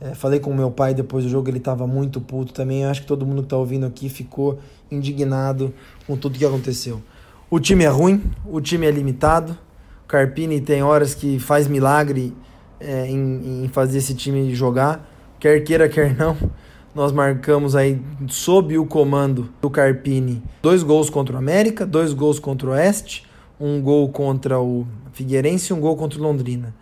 É, 0.01 0.14
falei 0.14 0.40
com 0.40 0.53
meu 0.53 0.70
pai 0.70 0.92
depois 0.94 1.25
do 1.25 1.31
jogo, 1.31 1.48
ele 1.48 1.59
estava 1.59 1.87
muito 1.87 2.20
puto 2.20 2.53
também. 2.53 2.85
Acho 2.85 3.03
que 3.03 3.07
todo 3.07 3.25
mundo 3.25 3.42
que 3.42 3.46
está 3.46 3.57
ouvindo 3.57 3.87
aqui 3.87 4.09
ficou 4.09 4.59
indignado 4.90 5.72
com 6.07 6.16
tudo 6.16 6.38
que 6.38 6.44
aconteceu. 6.44 7.01
O 7.48 7.61
time 7.61 7.85
é 7.85 7.88
ruim, 7.88 8.22
o 8.44 8.61
time 8.61 8.87
é 8.87 8.90
limitado. 8.90 9.57
O 10.05 10.09
Carpini 10.09 10.61
tem 10.61 10.83
horas 10.83 11.14
que 11.14 11.38
faz 11.38 11.68
milagre 11.68 12.35
é, 12.85 13.07
em, 13.09 13.64
em 13.64 13.68
fazer 13.68 13.99
esse 13.99 14.14
time 14.14 14.55
jogar, 14.55 15.09
quer 15.38 15.61
queira, 15.61 15.88
quer 15.88 16.16
não. 16.16 16.37
Nós 16.95 17.11
marcamos 17.11 17.75
aí, 17.75 17.99
sob 18.29 18.77
o 18.77 18.85
comando 18.85 19.49
do 19.62 19.71
Carpini, 19.71 20.42
dois 20.61 20.83
gols 20.83 21.09
contra 21.09 21.35
o 21.35 21.38
América, 21.38 21.87
dois 21.87 22.12
gols 22.12 22.38
contra 22.38 22.68
o 22.68 22.73
Oeste, 22.73 23.27
um 23.59 23.81
gol 23.81 24.11
contra 24.11 24.61
o 24.61 24.87
Figueirense 25.12 25.73
e 25.73 25.75
um 25.75 25.81
gol 25.81 25.97
contra 25.97 26.18
o 26.18 26.23
Londrina. 26.23 26.75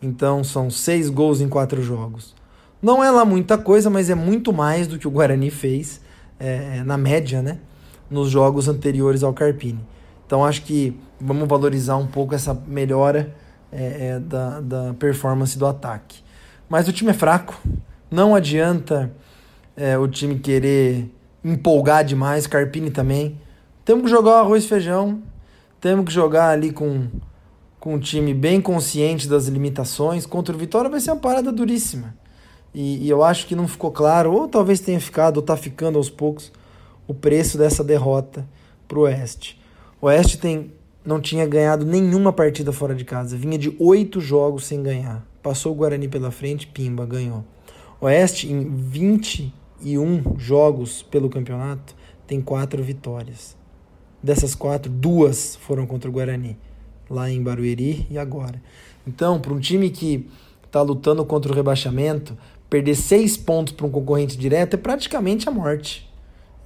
Então 0.00 0.42
são 0.42 0.70
seis 0.70 1.10
gols 1.10 1.40
em 1.40 1.48
quatro 1.48 1.82
jogos. 1.82 2.34
Não 2.80 3.02
é 3.04 3.10
lá 3.10 3.24
muita 3.24 3.58
coisa, 3.58 3.90
mas 3.90 4.08
é 4.08 4.14
muito 4.14 4.52
mais 4.52 4.86
do 4.86 4.98
que 4.98 5.06
o 5.06 5.10
Guarani 5.10 5.50
fez 5.50 6.00
é, 6.38 6.82
na 6.84 6.96
média, 6.96 7.42
né? 7.42 7.58
Nos 8.08 8.30
jogos 8.30 8.68
anteriores 8.68 9.22
ao 9.22 9.34
Carpini. 9.34 9.84
Então 10.26 10.44
acho 10.44 10.62
que 10.62 10.98
vamos 11.20 11.48
valorizar 11.48 11.96
um 11.96 12.06
pouco 12.06 12.34
essa 12.34 12.54
melhora 12.66 13.34
é, 13.72 14.08
é, 14.08 14.18
da, 14.18 14.60
da 14.60 14.94
performance 14.94 15.58
do 15.58 15.66
ataque. 15.66 16.22
Mas 16.68 16.88
o 16.88 16.92
time 16.92 17.10
é 17.10 17.14
fraco, 17.14 17.60
não 18.10 18.34
adianta 18.34 19.10
é, 19.76 19.96
o 19.96 20.08
time 20.08 20.38
querer 20.38 21.10
empolgar 21.44 22.04
demais, 22.04 22.46
Carpini 22.46 22.90
também. 22.90 23.40
Temos 23.84 24.04
que 24.04 24.10
jogar 24.10 24.40
arroz 24.40 24.64
e 24.64 24.68
feijão, 24.68 25.22
temos 25.80 26.06
que 26.06 26.12
jogar 26.12 26.50
ali 26.50 26.72
com, 26.72 27.06
com 27.78 27.94
um 27.94 27.98
time 27.98 28.34
bem 28.34 28.60
consciente 28.60 29.28
das 29.28 29.46
limitações. 29.46 30.26
Contra 30.26 30.54
o 30.54 30.58
Vitória 30.58 30.90
vai 30.90 31.00
ser 31.00 31.12
uma 31.12 31.20
parada 31.20 31.52
duríssima. 31.52 32.14
E, 32.74 33.06
e 33.06 33.08
eu 33.08 33.24
acho 33.24 33.46
que 33.46 33.54
não 33.54 33.66
ficou 33.66 33.90
claro, 33.90 34.32
ou 34.32 34.48
talvez 34.48 34.80
tenha 34.80 35.00
ficado, 35.00 35.38
ou 35.38 35.40
está 35.40 35.56
ficando 35.56 35.96
aos 35.96 36.10
poucos, 36.10 36.52
o 37.06 37.14
preço 37.14 37.56
dessa 37.56 37.82
derrota 37.82 38.46
para 38.86 38.98
o 38.98 39.02
Oeste. 39.02 39.60
O 40.00 40.06
Oeste 40.06 40.38
tem, 40.38 40.72
não 41.04 41.20
tinha 41.20 41.46
ganhado 41.46 41.86
nenhuma 41.86 42.32
partida 42.32 42.72
fora 42.72 42.94
de 42.94 43.04
casa, 43.04 43.36
vinha 43.36 43.58
de 43.58 43.74
oito 43.78 44.20
jogos 44.20 44.66
sem 44.66 44.82
ganhar. 44.82 45.26
Passou 45.42 45.72
o 45.72 45.74
Guarani 45.74 46.08
pela 46.08 46.30
frente, 46.30 46.66
pimba, 46.66 47.06
ganhou. 47.06 47.44
Oeste, 48.00 48.52
em 48.52 48.68
21 48.68 50.38
jogos 50.38 51.02
pelo 51.02 51.28
campeonato, 51.28 51.94
tem 52.26 52.40
quatro 52.40 52.82
vitórias. 52.82 53.56
Dessas 54.22 54.54
quatro, 54.54 54.90
duas 54.90 55.56
foram 55.56 55.86
contra 55.86 56.10
o 56.10 56.12
Guarani, 56.12 56.58
lá 57.08 57.30
em 57.30 57.42
Barueri 57.42 58.06
e 58.10 58.18
agora. 58.18 58.60
Então, 59.06 59.40
para 59.40 59.54
um 59.54 59.60
time 59.60 59.90
que 59.90 60.28
está 60.64 60.82
lutando 60.82 61.24
contra 61.24 61.50
o 61.50 61.54
rebaixamento, 61.54 62.36
perder 62.68 62.94
seis 62.94 63.36
pontos 63.36 63.72
para 63.72 63.86
um 63.86 63.90
concorrente 63.90 64.36
direto 64.36 64.74
é 64.74 64.76
praticamente 64.76 65.48
a 65.48 65.52
morte. 65.52 66.08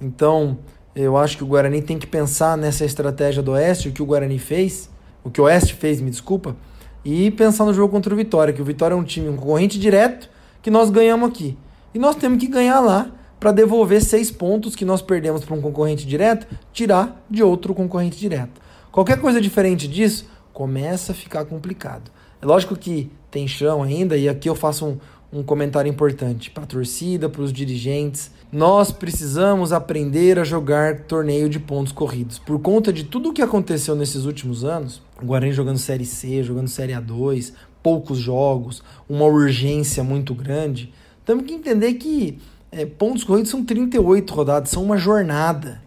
Então, 0.01 0.59
eu 0.95 1.17
acho 1.17 1.37
que 1.37 1.43
o 1.43 1.47
Guarani 1.47 1.81
tem 1.81 1.97
que 1.97 2.05
pensar 2.05 2.57
nessa 2.57 2.85
estratégia 2.85 3.41
do 3.41 3.51
Oeste, 3.51 3.89
o 3.89 3.91
que 3.91 4.01
o 4.01 4.05
Guarani 4.05 4.37
fez, 4.37 4.89
o 5.23 5.29
que 5.29 5.41
o 5.41 5.45
Oeste 5.45 5.73
fez, 5.73 5.99
me 5.99 6.11
desculpa, 6.11 6.55
e 7.03 7.31
pensar 7.31 7.65
no 7.65 7.73
jogo 7.73 7.91
contra 7.91 8.13
o 8.13 8.17
Vitória, 8.17 8.53
que 8.53 8.61
o 8.61 8.65
Vitória 8.65 8.93
é 8.93 8.97
um 8.97 9.03
time, 9.03 9.29
um 9.29 9.35
concorrente 9.35 9.79
direto, 9.79 10.29
que 10.61 10.69
nós 10.69 10.89
ganhamos 10.89 11.29
aqui. 11.29 11.57
E 11.93 11.99
nós 11.99 12.15
temos 12.15 12.39
que 12.39 12.47
ganhar 12.47 12.79
lá 12.79 13.11
para 13.39 13.51
devolver 13.51 14.01
seis 14.01 14.31
pontos 14.31 14.75
que 14.75 14.85
nós 14.85 15.01
perdemos 15.01 15.43
para 15.43 15.55
um 15.55 15.61
concorrente 15.61 16.07
direto, 16.07 16.47
tirar 16.71 17.21
de 17.29 17.43
outro 17.43 17.73
concorrente 17.73 18.17
direto. 18.17 18.61
Qualquer 18.91 19.19
coisa 19.19 19.41
diferente 19.41 19.87
disso 19.87 20.29
começa 20.53 21.11
a 21.11 21.15
ficar 21.15 21.43
complicado. 21.45 22.11
É 22.41 22.45
lógico 22.45 22.75
que 22.75 23.11
tem 23.29 23.47
chão 23.47 23.83
ainda, 23.83 24.15
e 24.15 24.29
aqui 24.29 24.47
eu 24.47 24.55
faço 24.55 24.85
um, 24.85 25.39
um 25.39 25.43
comentário 25.43 25.89
importante 25.89 26.51
para 26.51 26.63
a 26.63 26.67
torcida, 26.67 27.27
para 27.27 27.41
os 27.41 27.51
dirigentes. 27.51 28.31
Nós 28.53 28.91
precisamos 28.91 29.73
aprender 29.73 30.37
a 30.37 30.43
jogar 30.43 31.05
torneio 31.05 31.49
de 31.49 31.59
pontos 31.59 31.91
corridos. 31.91 32.37
Por 32.37 32.59
conta 32.59 32.93
de 32.93 33.03
tudo 33.03 33.29
o 33.29 33.33
que 33.33 33.41
aconteceu 33.41 33.95
nesses 33.95 34.25
últimos 34.25 34.63
anos, 34.63 35.01
o 35.19 35.25
Guarani 35.25 35.51
jogando 35.51 35.79
Série 35.79 36.05
C, 36.05 36.43
jogando 36.43 36.67
Série 36.67 36.93
A2, 36.93 37.51
poucos 37.81 38.19
jogos, 38.19 38.83
uma 39.09 39.25
urgência 39.25 40.03
muito 40.03 40.35
grande, 40.35 40.93
temos 41.25 41.47
que 41.47 41.53
entender 41.55 41.95
que 41.95 42.37
é, 42.71 42.85
pontos 42.85 43.23
corridos 43.23 43.49
são 43.49 43.65
38 43.65 44.31
rodadas, 44.31 44.69
são 44.69 44.83
uma 44.83 44.97
jornada. 44.97 45.81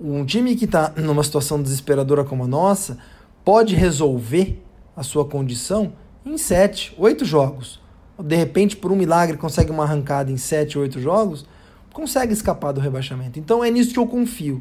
Um 0.00 0.24
time 0.24 0.56
que 0.56 0.64
está 0.64 0.90
numa 0.96 1.22
situação 1.22 1.62
desesperadora 1.62 2.24
como 2.24 2.44
a 2.44 2.48
nossa 2.48 2.96
pode 3.44 3.74
resolver 3.74 4.58
a 4.96 5.02
sua 5.02 5.26
condição 5.26 5.92
em 6.24 6.38
7, 6.38 6.94
8 6.96 7.26
jogos. 7.26 7.78
De 8.18 8.36
repente, 8.36 8.74
por 8.74 8.90
um 8.90 8.96
milagre, 8.96 9.36
consegue 9.36 9.70
uma 9.70 9.84
arrancada 9.84 10.32
em 10.32 10.38
7, 10.38 10.78
8 10.78 10.98
jogos, 10.98 11.44
consegue 11.94 12.32
escapar 12.32 12.72
do 12.72 12.80
rebaixamento. 12.80 13.38
Então 13.38 13.64
é 13.64 13.70
nisso 13.70 13.94
que 13.94 13.98
eu 13.98 14.06
confio. 14.06 14.60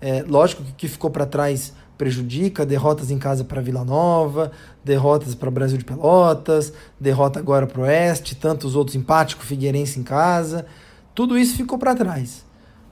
É, 0.00 0.22
lógico 0.22 0.62
que 0.62 0.70
o 0.70 0.74
que 0.74 0.88
ficou 0.88 1.10
para 1.10 1.24
trás 1.24 1.72
prejudica, 1.96 2.66
derrotas 2.66 3.10
em 3.10 3.18
casa 3.18 3.42
para 3.42 3.62
Vila 3.62 3.82
Nova, 3.82 4.52
derrotas 4.84 5.34
para 5.34 5.50
Brasil 5.50 5.78
de 5.78 5.84
Pelotas, 5.86 6.72
derrota 7.00 7.38
agora 7.38 7.66
para 7.66 7.80
o 7.80 7.84
Oeste, 7.84 8.36
tantos 8.36 8.76
outros 8.76 8.94
o 8.94 9.36
Figueirense 9.40 9.98
em 9.98 10.02
casa. 10.02 10.66
Tudo 11.14 11.38
isso 11.38 11.56
ficou 11.56 11.78
para 11.78 11.94
trás. 11.94 12.44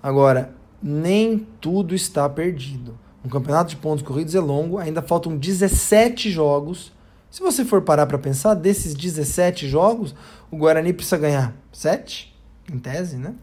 Agora, 0.02 0.54
nem 0.82 1.46
tudo 1.60 1.94
está 1.94 2.26
perdido. 2.28 2.98
Um 3.22 3.28
campeonato 3.28 3.70
de 3.70 3.76
pontos 3.76 4.02
corridos 4.02 4.34
é 4.34 4.40
longo, 4.40 4.78
ainda 4.78 5.02
faltam 5.02 5.36
17 5.36 6.30
jogos. 6.30 6.90
Se 7.30 7.42
você 7.42 7.66
for 7.66 7.82
parar 7.82 8.06
para 8.06 8.18
pensar, 8.18 8.54
desses 8.54 8.94
17 8.94 9.68
jogos, 9.68 10.14
o 10.50 10.56
Guarani 10.56 10.94
precisa 10.94 11.18
ganhar 11.18 11.54
7, 11.70 12.34
em 12.72 12.78
tese, 12.78 13.16
né? 13.16 13.34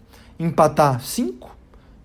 Empatar 0.42 1.00
5 1.02 1.56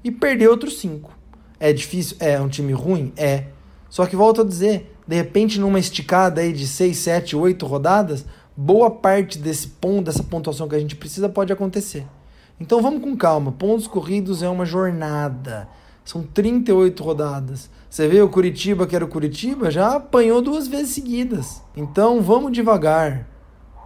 e 0.05 0.11
perder 0.11 0.49
outros 0.49 0.79
5. 0.79 1.11
É 1.59 1.73
difícil? 1.73 2.19
É. 2.21 2.39
um 2.39 2.49
time 2.49 2.75
ruim? 2.75 3.11
É. 3.17 3.45
Só 3.89 4.05
que 4.05 4.15
volto 4.15 4.43
a 4.43 4.45
dizer, 4.45 4.95
de 5.09 5.17
repente 5.17 5.59
numa 5.59 5.79
esticada 5.79 6.43
aí 6.43 6.53
de 6.53 6.67
6, 6.67 6.97
7, 6.99 7.35
8 7.35 7.65
rodadas, 7.65 8.27
boa 8.55 8.91
parte 8.91 9.39
desse 9.39 9.69
ponto, 9.69 10.05
dessa 10.05 10.23
pontuação 10.23 10.69
que 10.69 10.75
a 10.75 10.79
gente 10.79 10.97
precisa 10.97 11.31
pode 11.31 11.51
acontecer. 11.51 12.07
Então 12.61 12.83
vamos 12.83 13.03
com 13.03 13.17
calma. 13.17 13.53
Pontos 13.53 13.87
corridos 13.87 14.43
é 14.43 14.49
uma 14.51 14.67
jornada. 14.67 15.67
São 16.05 16.23
38 16.23 17.03
rodadas. 17.03 17.71
Você 17.89 18.07
vê 18.07 18.21
o 18.21 18.29
Curitiba, 18.29 18.87
que 18.87 18.95
era 18.95 19.05
o 19.05 19.09
Curitiba, 19.09 19.71
já 19.71 19.97
apanhou 19.97 20.43
duas 20.43 20.69
vezes 20.69 20.91
seguidas. 20.91 21.63
Então 21.75 22.21
vamos 22.21 22.53
devagar. 22.53 23.27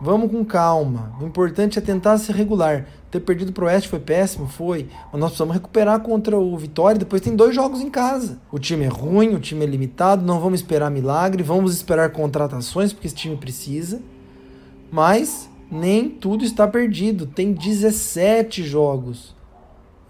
Vamos 0.01 0.31
com 0.31 0.43
calma. 0.45 1.13
O 1.21 1.27
importante 1.27 1.79
é 1.79 1.83
tentar 1.83 2.17
ser 2.17 2.35
regular. 2.35 2.87
Ter 3.11 3.21
perdido 3.21 3.53
pro 3.53 3.67
Oeste 3.67 3.89
foi 3.89 3.99
péssimo? 3.99 4.49
Foi. 4.49 4.89
Mas 5.13 5.21
nós 5.21 5.31
precisamos 5.31 5.55
recuperar 5.55 6.01
contra 6.01 6.39
o 6.39 6.57
Vitória. 6.57 6.99
Depois 6.99 7.21
tem 7.21 7.37
dois 7.37 7.55
jogos 7.55 7.81
em 7.81 7.91
casa. 7.91 8.41
O 8.51 8.59
time 8.59 8.85
é 8.85 8.89
ruim, 8.89 9.35
o 9.35 9.41
time 9.41 9.65
é 9.65 9.69
limitado. 9.69 10.25
Não 10.25 10.41
vamos 10.41 10.61
esperar 10.61 10.91
milagre. 10.91 11.43
Vamos 11.43 11.75
esperar 11.75 12.11
contratações, 12.13 12.93
porque 12.93 13.09
esse 13.09 13.17
time 13.17 13.37
precisa. 13.37 14.01
Mas 14.91 15.51
nem 15.71 16.09
tudo 16.09 16.45
está 16.45 16.67
perdido. 16.67 17.27
Tem 17.27 17.53
17 17.53 18.63
jogos. 18.63 19.35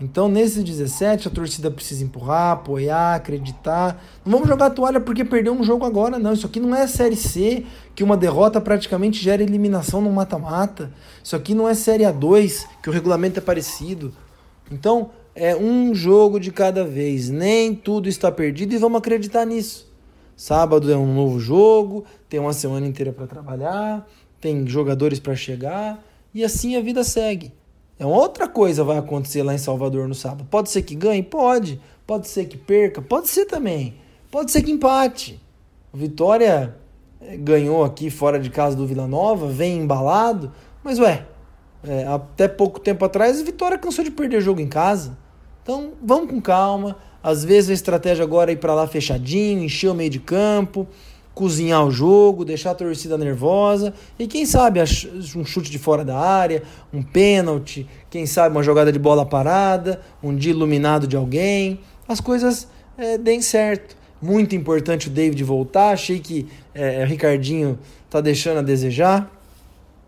Então, 0.01 0.31
nesses 0.31 0.65
17, 0.65 1.29
a 1.29 1.31
torcida 1.31 1.71
precisa 1.71 2.03
empurrar, 2.03 2.53
apoiar, 2.53 3.17
acreditar. 3.17 4.03
Não 4.25 4.33
vamos 4.33 4.49
jogar 4.49 4.67
a 4.67 4.71
toalha 4.71 4.99
porque 4.99 5.25
perdeu 5.27 5.53
um 5.53 5.63
jogo 5.63 5.85
agora, 5.85 6.19
não. 6.19 6.33
Isso 6.33 6.47
aqui 6.47 6.59
não 6.59 6.75
é 6.75 6.87
Série 6.87 7.17
C, 7.17 7.67
que 7.95 8.03
uma 8.03 8.17
derrota 8.17 8.63
praticamente 8.63 9.23
gera 9.23 9.43
eliminação 9.43 10.01
no 10.01 10.11
mata-mata. 10.11 10.91
Isso 11.23 11.37
aqui 11.37 11.55
não 11.55 11.69
é 11.69 11.75
Série 11.75 12.05
A2, 12.05 12.67
que 12.83 12.89
o 12.89 12.93
regulamento 12.93 13.39
é 13.39 13.43
parecido. 13.43 14.15
Então, 14.73 15.11
é 15.35 15.55
um 15.55 15.95
jogo 15.95 16.41
de 16.41 16.51
cada 16.51 16.83
vez. 16.83 17.29
Nem 17.29 17.75
tudo 17.75 18.09
está 18.09 18.33
perdido 18.33 18.75
e 18.75 18.79
vamos 18.79 18.99
acreditar 18.99 19.45
nisso. 19.45 19.87
Sábado 20.35 20.91
é 20.91 20.97
um 20.97 21.15
novo 21.15 21.39
jogo, 21.39 22.07
tem 22.27 22.41
uma 22.41 22.55
semana 22.55 22.87
inteira 22.87 23.13
para 23.13 23.27
trabalhar, 23.27 24.09
tem 24.41 24.67
jogadores 24.67 25.21
para 25.21 25.37
chegar 25.37 26.03
e 26.35 26.43
assim 26.43 26.77
a 26.77 26.81
vida 26.81 27.05
segue. 27.05 27.53
É 28.01 28.07
outra 28.07 28.49
coisa 28.49 28.83
vai 28.83 28.97
acontecer 28.97 29.43
lá 29.43 29.53
em 29.53 29.59
Salvador 29.59 30.09
no 30.09 30.15
sábado. 30.15 30.47
Pode 30.51 30.71
ser 30.71 30.81
que 30.81 30.95
ganhe? 30.95 31.23
Pode. 31.23 31.79
Pode 32.07 32.29
ser 32.29 32.47
que 32.47 32.57
perca? 32.57 33.03
Pode 33.03 33.29
ser 33.29 33.45
também. 33.45 33.95
Pode 34.31 34.51
ser 34.51 34.63
que 34.63 34.71
empate. 34.71 35.39
O 35.93 35.99
Vitória 35.99 36.75
eh, 37.21 37.37
ganhou 37.37 37.85
aqui 37.85 38.09
fora 38.09 38.41
de 38.41 38.49
casa 38.49 38.75
do 38.75 38.87
Vila 38.87 39.07
Nova, 39.07 39.49
vem 39.49 39.77
embalado, 39.77 40.51
mas 40.83 40.99
ué, 40.99 41.27
é, 41.85 42.07
até 42.07 42.49
pouco 42.49 42.81
tempo 42.81 43.05
atrás 43.05 43.39
o 43.39 43.45
Vitória 43.45 43.77
cansou 43.77 44.03
de 44.03 44.11
perder 44.11 44.41
jogo 44.41 44.63
em 44.63 44.69
casa. 44.69 45.19
Então 45.63 45.93
vamos 46.03 46.31
com 46.31 46.41
calma. 46.41 46.97
Às 47.23 47.45
vezes 47.45 47.69
a 47.69 47.75
estratégia 47.75 48.25
agora 48.25 48.51
é 48.51 48.55
ir 48.55 48.57
para 48.57 48.75
lá 48.75 48.87
fechadinho, 48.87 49.63
encher 49.63 49.91
o 49.91 49.95
meio 49.95 50.09
de 50.09 50.21
campo 50.21 50.89
cozinhar 51.41 51.87
o 51.87 51.91
jogo, 51.91 52.45
deixar 52.45 52.73
a 52.73 52.75
torcida 52.75 53.17
nervosa 53.17 53.95
e 54.19 54.27
quem 54.27 54.45
sabe 54.45 54.79
um 55.35 55.43
chute 55.43 55.71
de 55.71 55.79
fora 55.79 56.05
da 56.05 56.19
área, 56.19 56.63
um 56.93 57.03
pênalti, 57.03 57.89
quem 58.11 58.27
sabe 58.27 58.55
uma 58.55 58.63
jogada 58.63 58.93
de 58.93 58.99
bola 58.99 59.25
parada, 59.25 60.03
um 60.23 60.37
dia 60.37 60.51
iluminado 60.51 61.07
de 61.07 61.17
alguém, 61.17 61.81
as 62.07 62.21
coisas 62.21 62.69
é, 62.99 63.17
deem 63.17 63.41
certo. 63.41 63.97
Muito 64.21 64.55
importante 64.55 65.09
o 65.09 65.11
David 65.11 65.43
voltar, 65.43 65.93
achei 65.93 66.19
que 66.19 66.47
é, 66.75 67.03
o 67.05 67.07
Ricardinho 67.07 67.79
tá 68.11 68.21
deixando 68.21 68.59
a 68.59 68.63
desejar. 68.63 69.35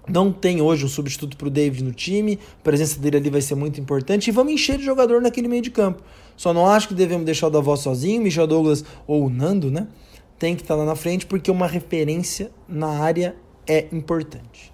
Não 0.07 0.31
tem 0.31 0.61
hoje 0.61 0.85
um 0.85 0.89
substituto 0.89 1.35
para 1.39 1.47
o 1.47 1.51
David 1.51 1.83
no 1.83 1.93
time, 1.93 2.39
a 2.61 2.63
presença 2.63 3.01
dele 3.01 3.17
ali 3.17 3.31
vai 3.31 3.41
ser 3.41 3.55
muito 3.55 3.81
importante 3.81 4.29
e 4.29 4.31
vamos 4.31 4.53
encher 4.53 4.77
de 4.77 4.85
jogador 4.85 5.23
naquele 5.23 5.49
meio 5.49 5.63
de 5.63 5.71
campo. 5.71 6.03
Só 6.37 6.53
não 6.53 6.67
acho 6.67 6.89
que 6.89 6.95
devemos 6.95 7.25
deixar 7.25 7.47
o 7.47 7.51
Davos 7.51 7.81
sozinho, 7.81 8.21
Michel 8.21 8.47
Douglas 8.47 8.85
ou 9.07 9.25
o 9.25 9.31
Nando, 9.31 9.71
né? 9.71 9.87
Tem 10.43 10.57
que 10.57 10.63
estar 10.63 10.75
lá 10.75 10.85
na 10.85 10.97
frente 10.97 11.25
porque 11.25 11.53
uma 11.53 11.69
referência 11.69 12.51
na 12.69 12.89
área 12.89 13.37
é 13.65 13.87
importante. 13.93 14.73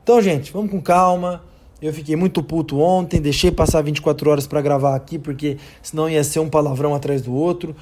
Então, 0.00 0.22
gente, 0.22 0.52
vamos 0.52 0.70
com 0.70 0.80
calma. 0.80 1.42
Eu 1.82 1.92
fiquei 1.92 2.14
muito 2.14 2.40
puto 2.40 2.78
ontem, 2.78 3.20
deixei 3.20 3.50
passar 3.50 3.82
24 3.82 4.30
horas 4.30 4.46
para 4.46 4.62
gravar 4.62 4.94
aqui 4.94 5.18
porque 5.18 5.56
senão 5.82 6.08
ia 6.08 6.22
ser 6.22 6.38
um 6.38 6.48
palavrão 6.48 6.94
atrás 6.94 7.20
do 7.20 7.34
outro. 7.34 7.74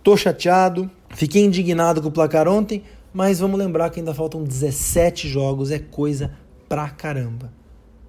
Tô 0.00 0.16
chateado, 0.16 0.88
fiquei 1.10 1.44
indignado 1.44 2.00
com 2.00 2.06
o 2.06 2.12
placar 2.12 2.46
ontem, 2.46 2.84
mas 3.12 3.40
vamos 3.40 3.58
lembrar 3.58 3.90
que 3.90 3.98
ainda 3.98 4.14
faltam 4.14 4.44
17 4.44 5.28
jogos, 5.28 5.72
é 5.72 5.80
coisa 5.80 6.34
pra 6.68 6.88
caramba. 6.88 7.52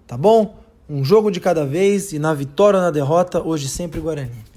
Tá 0.05 0.15
bom? 0.15 0.55
Um 0.87 1.03
jogo 1.03 1.31
de 1.31 1.39
cada 1.39 1.65
vez 1.65 2.13
e 2.13 2.19
na 2.19 2.31
vitória 2.31 2.77
ou 2.77 2.85
na 2.85 2.91
derrota, 2.91 3.41
hoje 3.41 3.67
sempre 3.67 3.99
Guarani. 3.99 4.57